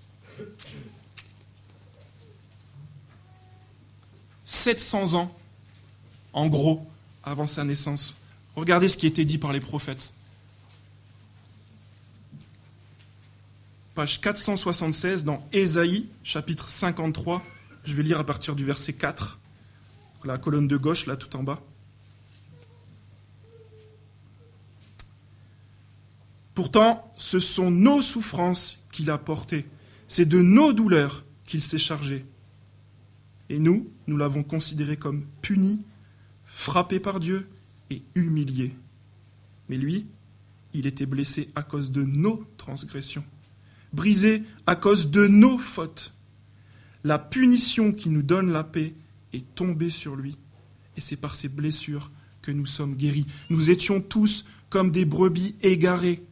700 4.44 5.14
ans, 5.14 5.34
en 6.34 6.48
gros, 6.48 6.86
avant 7.26 7.46
sa 7.46 7.64
naissance. 7.64 8.16
Regardez 8.54 8.88
ce 8.88 8.96
qui 8.96 9.06
était 9.06 9.26
dit 9.26 9.36
par 9.36 9.52
les 9.52 9.60
prophètes. 9.60 10.14
Page 13.94 14.20
476 14.20 15.24
dans 15.24 15.46
Ésaïe, 15.52 16.08
chapitre 16.22 16.70
53. 16.70 17.44
Je 17.84 17.94
vais 17.94 18.02
lire 18.02 18.18
à 18.18 18.24
partir 18.24 18.56
du 18.56 18.64
verset 18.64 18.94
4 18.94 19.38
la 20.26 20.38
colonne 20.38 20.68
de 20.68 20.76
gauche, 20.76 21.06
là 21.06 21.16
tout 21.16 21.34
en 21.36 21.42
bas. 21.42 21.60
Pourtant, 26.54 27.12
ce 27.16 27.38
sont 27.38 27.70
nos 27.70 28.00
souffrances 28.00 28.82
qu'il 28.92 29.10
a 29.10 29.18
portées, 29.18 29.66
c'est 30.08 30.26
de 30.26 30.40
nos 30.40 30.72
douleurs 30.72 31.24
qu'il 31.46 31.62
s'est 31.62 31.78
chargé. 31.78 32.24
Et 33.48 33.58
nous, 33.58 33.90
nous 34.06 34.16
l'avons 34.16 34.42
considéré 34.42 34.96
comme 34.96 35.26
puni, 35.42 35.82
frappé 36.56 37.00
par 37.00 37.20
Dieu 37.20 37.50
et 37.90 38.02
humilié. 38.14 38.74
Mais 39.68 39.76
lui, 39.76 40.06
il 40.72 40.86
était 40.86 41.04
blessé 41.04 41.50
à 41.54 41.62
cause 41.62 41.90
de 41.90 42.02
nos 42.02 42.44
transgressions, 42.56 43.24
brisé 43.92 44.42
à 44.66 44.74
cause 44.74 45.10
de 45.10 45.26
nos 45.26 45.58
fautes. 45.58 46.14
La 47.04 47.18
punition 47.18 47.92
qui 47.92 48.08
nous 48.08 48.22
donne 48.22 48.50
la 48.52 48.64
paix 48.64 48.94
est 49.34 49.54
tombé 49.54 49.90
sur 49.90 50.16
lui, 50.16 50.38
et 50.96 51.02
c'est 51.02 51.16
par 51.16 51.34
ses 51.34 51.50
blessures 51.50 52.10
que 52.40 52.52
nous 52.52 52.66
sommes 52.66 52.96
guéris. 52.96 53.26
Nous 53.50 53.68
étions 53.68 54.00
tous 54.00 54.46
comme 54.70 54.90
des 54.90 55.04
brebis 55.04 55.56
égarées. 55.60 56.24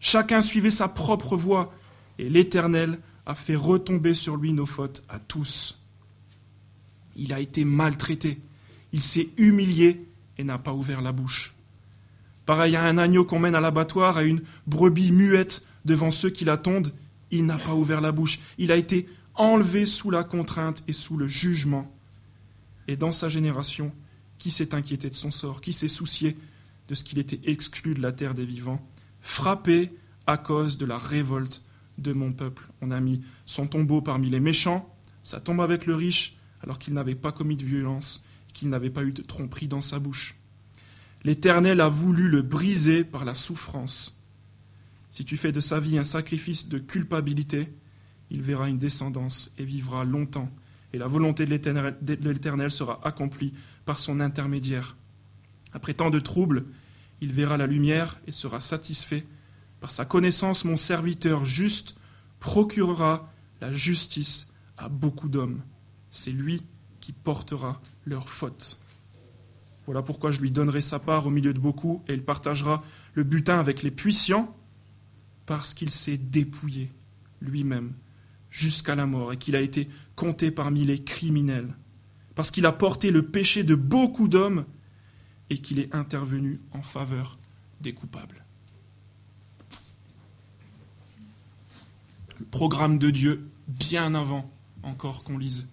Chacun 0.00 0.40
suivait 0.40 0.70
sa 0.70 0.88
propre 0.88 1.36
voie, 1.36 1.74
et 2.18 2.30
l'Éternel 2.30 2.98
a 3.26 3.34
fait 3.34 3.54
retomber 3.54 4.14
sur 4.14 4.38
lui 4.38 4.54
nos 4.54 4.66
fautes 4.66 5.02
à 5.10 5.18
tous. 5.18 5.78
Il 7.16 7.34
a 7.34 7.40
été 7.40 7.66
maltraité, 7.66 8.40
il 8.92 9.02
s'est 9.02 9.28
humilié 9.36 10.04
et 10.36 10.44
n'a 10.44 10.58
pas 10.58 10.72
ouvert 10.72 11.02
la 11.02 11.12
bouche. 11.12 11.54
Pareil 12.46 12.76
à 12.76 12.84
un 12.84 12.96
agneau 12.98 13.24
qu'on 13.24 13.38
mène 13.38 13.54
à 13.54 13.60
l'abattoir, 13.60 14.16
à 14.16 14.22
une 14.22 14.42
brebis 14.66 15.12
muette 15.12 15.66
devant 15.84 16.10
ceux 16.10 16.30
qui 16.30 16.44
l'attendent, 16.44 16.94
il 17.30 17.44
n'a 17.44 17.58
pas 17.58 17.74
ouvert 17.74 18.00
la 18.00 18.12
bouche. 18.12 18.40
Il 18.56 18.72
a 18.72 18.76
été 18.76 19.08
enlevé 19.34 19.86
sous 19.86 20.10
la 20.10 20.24
contrainte 20.24 20.82
et 20.88 20.92
sous 20.92 21.16
le 21.16 21.26
jugement. 21.26 21.92
Et 22.86 22.96
dans 22.96 23.12
sa 23.12 23.28
génération, 23.28 23.92
qui 24.38 24.50
s'est 24.50 24.74
inquiété 24.74 25.10
de 25.10 25.14
son 25.14 25.30
sort 25.30 25.60
Qui 25.60 25.72
s'est 25.72 25.88
soucié 25.88 26.36
de 26.88 26.94
ce 26.94 27.04
qu'il 27.04 27.18
était 27.18 27.40
exclu 27.44 27.94
de 27.94 28.00
la 28.00 28.12
terre 28.12 28.34
des 28.34 28.46
vivants 28.46 28.80
Frappé 29.20 29.90
à 30.26 30.38
cause 30.38 30.78
de 30.78 30.86
la 30.86 30.96
révolte 30.96 31.62
de 31.98 32.12
mon 32.12 32.32
peuple. 32.32 32.68
On 32.80 32.90
a 32.90 33.00
mis 33.00 33.20
son 33.44 33.66
tombeau 33.66 34.00
parmi 34.00 34.30
les 34.30 34.40
méchants, 34.40 34.94
sa 35.22 35.40
tombe 35.40 35.60
avec 35.60 35.86
le 35.86 35.94
riche, 35.94 36.36
alors 36.62 36.78
qu'il 36.78 36.94
n'avait 36.94 37.14
pas 37.14 37.32
commis 37.32 37.56
de 37.56 37.64
violence, 37.64 38.24
qu'il 38.58 38.70
n'avait 38.70 38.90
pas 38.90 39.04
eu 39.04 39.12
de 39.12 39.22
tromperie 39.22 39.68
dans 39.68 39.80
sa 39.80 40.00
bouche. 40.00 40.34
L'Éternel 41.22 41.80
a 41.80 41.88
voulu 41.88 42.28
le 42.28 42.42
briser 42.42 43.04
par 43.04 43.24
la 43.24 43.34
souffrance. 43.34 44.20
Si 45.12 45.24
tu 45.24 45.36
fais 45.36 45.52
de 45.52 45.60
sa 45.60 45.78
vie 45.78 45.96
un 45.96 46.02
sacrifice 46.02 46.68
de 46.68 46.78
culpabilité, 46.78 47.72
il 48.30 48.42
verra 48.42 48.68
une 48.68 48.78
descendance 48.78 49.52
et 49.58 49.64
vivra 49.64 50.04
longtemps, 50.04 50.50
et 50.92 50.98
la 50.98 51.06
volonté 51.06 51.46
de 51.46 52.30
l'Éternel 52.30 52.70
sera 52.72 53.00
accomplie 53.06 53.54
par 53.84 54.00
son 54.00 54.18
intermédiaire. 54.18 54.96
Après 55.72 55.94
tant 55.94 56.10
de 56.10 56.18
troubles, 56.18 56.64
il 57.20 57.32
verra 57.32 57.58
la 57.58 57.68
lumière 57.68 58.18
et 58.26 58.32
sera 58.32 58.58
satisfait. 58.58 59.24
Par 59.78 59.92
sa 59.92 60.04
connaissance, 60.04 60.64
mon 60.64 60.76
serviteur 60.76 61.44
juste 61.44 61.94
procurera 62.40 63.32
la 63.60 63.72
justice 63.72 64.48
à 64.76 64.88
beaucoup 64.88 65.28
d'hommes. 65.28 65.62
C'est 66.10 66.32
lui 66.32 66.62
qui 67.00 67.12
portera 67.12 67.80
leurs 68.08 68.30
fautes. 68.30 68.78
Voilà 69.86 70.02
pourquoi 70.02 70.32
je 70.32 70.40
lui 70.40 70.50
donnerai 70.50 70.80
sa 70.80 70.98
part 70.98 71.26
au 71.26 71.30
milieu 71.30 71.54
de 71.54 71.58
beaucoup, 71.58 72.02
et 72.08 72.14
il 72.14 72.24
partagera 72.24 72.82
le 73.14 73.22
butin 73.22 73.58
avec 73.58 73.82
les 73.82 73.90
puissants, 73.90 74.54
parce 75.46 75.72
qu'il 75.72 75.90
s'est 75.90 76.18
dépouillé 76.18 76.92
lui-même 77.40 77.92
jusqu'à 78.50 78.94
la 78.94 79.06
mort, 79.06 79.32
et 79.32 79.38
qu'il 79.38 79.56
a 79.56 79.60
été 79.60 79.88
compté 80.16 80.50
parmi 80.50 80.84
les 80.84 81.02
criminels, 81.02 81.74
parce 82.34 82.50
qu'il 82.50 82.66
a 82.66 82.72
porté 82.72 83.10
le 83.10 83.22
péché 83.22 83.62
de 83.62 83.74
beaucoup 83.74 84.28
d'hommes, 84.28 84.64
et 85.50 85.58
qu'il 85.58 85.78
est 85.78 85.94
intervenu 85.94 86.60
en 86.72 86.82
faveur 86.82 87.38
des 87.80 87.94
coupables. 87.94 88.44
Le 92.38 92.44
programme 92.44 92.98
de 92.98 93.10
Dieu, 93.10 93.48
bien 93.66 94.14
avant 94.14 94.50
encore 94.82 95.24
qu'on 95.24 95.38
lise 95.38 95.68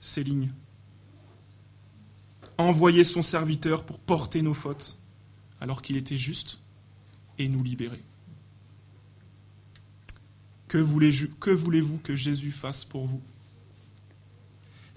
ces 0.00 0.24
lignes 0.24 0.50
envoyer 2.58 3.04
son 3.04 3.22
serviteur 3.22 3.84
pour 3.84 3.98
porter 4.00 4.42
nos 4.42 4.54
fautes, 4.54 4.98
alors 5.60 5.80
qu'il 5.80 5.96
était 5.96 6.18
juste, 6.18 6.60
et 7.38 7.48
nous 7.48 7.62
libérer. 7.62 8.02
Que 10.66 10.78
voulez-vous 10.78 11.98
que 11.98 12.14
Jésus 12.14 12.52
fasse 12.52 12.84
pour 12.84 13.06
vous? 13.06 13.22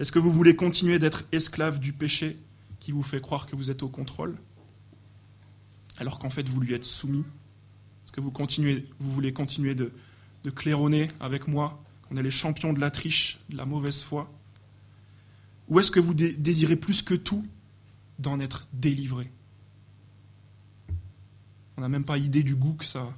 Est-ce 0.00 0.12
que 0.12 0.18
vous 0.18 0.30
voulez 0.30 0.56
continuer 0.56 0.98
d'être 0.98 1.24
esclave 1.32 1.78
du 1.78 1.92
péché 1.92 2.36
qui 2.80 2.90
vous 2.90 3.02
fait 3.02 3.20
croire 3.20 3.46
que 3.46 3.54
vous 3.54 3.70
êtes 3.70 3.84
au 3.84 3.88
contrôle, 3.88 4.36
alors 5.98 6.18
qu'en 6.18 6.30
fait 6.30 6.48
vous 6.48 6.60
lui 6.60 6.74
êtes 6.74 6.84
soumis? 6.84 7.24
Est-ce 8.04 8.10
que 8.10 8.20
vous, 8.20 8.32
voulez 8.98 9.32
continuer 9.32 9.74
de, 9.76 9.92
de 10.42 10.50
claironner 10.50 11.08
avec 11.20 11.46
moi 11.46 11.80
qu'on 12.02 12.16
est 12.16 12.22
les 12.22 12.32
champions 12.32 12.72
de 12.72 12.80
la 12.80 12.90
triche, 12.90 13.38
de 13.48 13.56
la 13.56 13.64
mauvaise 13.64 14.02
foi? 14.02 14.28
Ou 15.72 15.80
est-ce 15.80 15.90
que 15.90 16.00
vous 16.00 16.12
désirez 16.12 16.76
plus 16.76 17.00
que 17.00 17.14
tout 17.14 17.46
d'en 18.18 18.40
être 18.40 18.68
délivré? 18.74 19.32
On 21.78 21.80
n'a 21.80 21.88
même 21.88 22.04
pas 22.04 22.18
idée 22.18 22.42
du 22.42 22.54
goût 22.54 22.74
que 22.74 22.84
ça 22.84 23.00
a. 23.00 23.14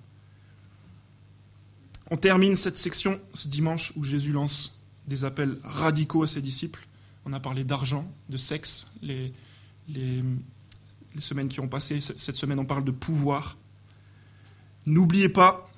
On 2.13 2.17
termine 2.17 2.55
cette 2.55 2.77
section 2.77 3.21
ce 3.33 3.49
dimanche 3.49 3.93
où 3.97 4.05
Jésus 4.05 4.31
lance 4.31 4.81
des 5.09 5.25
appels 5.25 5.59
radicaux 5.65 6.23
à 6.23 6.29
ses 6.29 6.41
disciples. 6.41 6.87
On 7.25 7.33
a 7.33 7.41
parlé 7.41 7.65
d'argent, 7.65 8.09
de 8.29 8.37
sexe, 8.37 8.93
les, 9.03 9.33
les, 9.89 10.23
les, 11.13 11.21
semaines 11.21 11.49
qui 11.49 11.59
ont 11.59 11.67
passé. 11.67 12.01
Cette 12.01 12.37
semaine, 12.37 12.61
on 12.61 12.67
parle 12.67 12.85
de 12.85 12.93
pouvoir. 12.93 13.59
N'oubliez 14.87 15.29
pas 15.29 15.69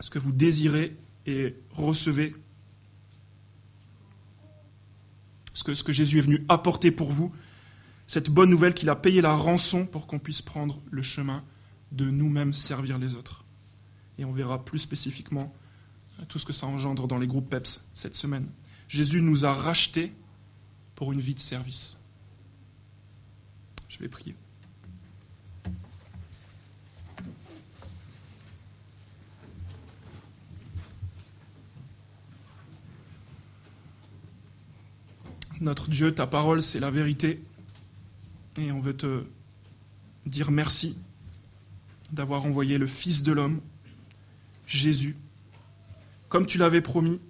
ce 0.00 0.10
que 0.10 0.18
vous 0.18 0.32
désirez 0.32 0.96
et 1.26 1.54
recevez 1.70 2.34
ce 5.64 5.70
que, 5.70 5.74
ce 5.74 5.84
que 5.84 5.92
Jésus 5.92 6.18
est 6.18 6.22
venu 6.22 6.44
apporter 6.50 6.90
pour 6.90 7.10
vous, 7.10 7.32
cette 8.06 8.28
bonne 8.28 8.50
nouvelle 8.50 8.74
qu'il 8.74 8.90
a 8.90 8.96
payé 8.96 9.22
la 9.22 9.34
rançon 9.34 9.86
pour 9.86 10.06
qu'on 10.06 10.18
puisse 10.18 10.42
prendre 10.42 10.82
le 10.90 11.02
chemin 11.02 11.42
de 11.90 12.10
nous-mêmes 12.10 12.52
servir 12.52 12.98
les 12.98 13.14
autres. 13.14 13.44
Et 14.18 14.26
on 14.26 14.32
verra 14.32 14.62
plus 14.62 14.78
spécifiquement 14.78 15.54
euh, 16.20 16.24
tout 16.28 16.38
ce 16.38 16.44
que 16.44 16.52
ça 16.52 16.66
engendre 16.66 17.08
dans 17.08 17.16
les 17.16 17.26
groupes 17.26 17.48
PEPS 17.48 17.86
cette 17.94 18.14
semaine. 18.14 18.46
Jésus 18.88 19.22
nous 19.22 19.46
a 19.46 19.52
rachetés 19.52 20.12
pour 20.94 21.12
une 21.12 21.20
vie 21.20 21.34
de 21.34 21.40
service. 21.40 21.98
Je 23.88 23.98
vais 23.98 24.08
prier. 24.08 24.36
Notre 35.60 35.88
Dieu, 35.88 36.12
ta 36.12 36.26
parole, 36.26 36.62
c'est 36.62 36.80
la 36.80 36.90
vérité. 36.90 37.42
Et 38.58 38.72
on 38.72 38.80
veut 38.80 38.96
te 38.96 39.24
dire 40.26 40.50
merci 40.50 40.96
d'avoir 42.12 42.46
envoyé 42.46 42.78
le 42.78 42.86
Fils 42.86 43.22
de 43.22 43.32
l'homme, 43.32 43.60
Jésus, 44.66 45.16
comme 46.28 46.46
tu 46.46 46.58
l'avais 46.58 46.80
promis, 46.80 47.20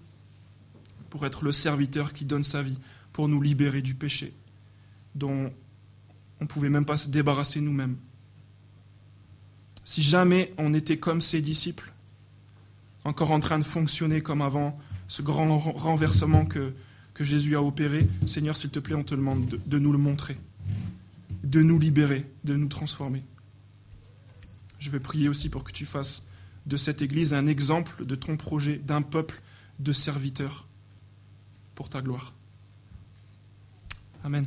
pour 1.10 1.26
être 1.26 1.44
le 1.44 1.52
serviteur 1.52 2.12
qui 2.12 2.24
donne 2.24 2.42
sa 2.42 2.62
vie, 2.62 2.78
pour 3.12 3.28
nous 3.28 3.40
libérer 3.40 3.82
du 3.82 3.94
péché, 3.94 4.32
dont 5.14 5.52
on 6.40 6.44
ne 6.44 6.48
pouvait 6.48 6.70
même 6.70 6.84
pas 6.84 6.96
se 6.96 7.08
débarrasser 7.08 7.60
nous-mêmes. 7.60 7.96
Si 9.84 10.02
jamais 10.02 10.52
on 10.58 10.74
était 10.74 10.98
comme 10.98 11.20
ses 11.20 11.40
disciples, 11.40 11.92
encore 13.04 13.30
en 13.30 13.40
train 13.40 13.58
de 13.58 13.64
fonctionner 13.64 14.22
comme 14.22 14.42
avant, 14.42 14.78
ce 15.08 15.22
grand 15.22 15.58
renversement 15.58 16.46
que, 16.46 16.72
que 17.14 17.24
Jésus 17.24 17.57
a 17.57 17.62
opéré, 17.62 18.09
Seigneur, 18.27 18.57
s'il 18.57 18.70
te 18.70 18.81
plaît, 18.81 18.96
on 18.96 19.05
te 19.05 19.14
demande 19.14 19.61
de, 19.64 19.79
nous 19.79 19.92
le 19.92 19.98
montrer, 19.98 20.37
de 21.44 21.62
nous 21.62 21.79
libérer, 21.79 22.27
de 22.42 22.57
nous 22.57 22.68
transformer. 22.68 23.22
Je 24.81 24.90
vais 24.90 25.00
prier 25.00 25.29
aussi 25.29 25.48
pour 25.48 25.64
que 25.64 25.72
tu 25.72 25.87
fasses 25.87 26.27
de 26.66 26.77
cette 26.77 27.03
Église 27.03 27.33
un 27.33 27.46
exemple 27.46 28.05
de 28.05 28.16
ton 28.16 28.37
projet, 28.37 28.79
d'un 28.79 29.03
peuple 29.03 29.40
de 29.79 29.92
serviteurs 29.92 30.66
pour 31.74 31.88
ta 31.88 32.03
gloire. 32.03 32.35
Amen. 34.24 34.46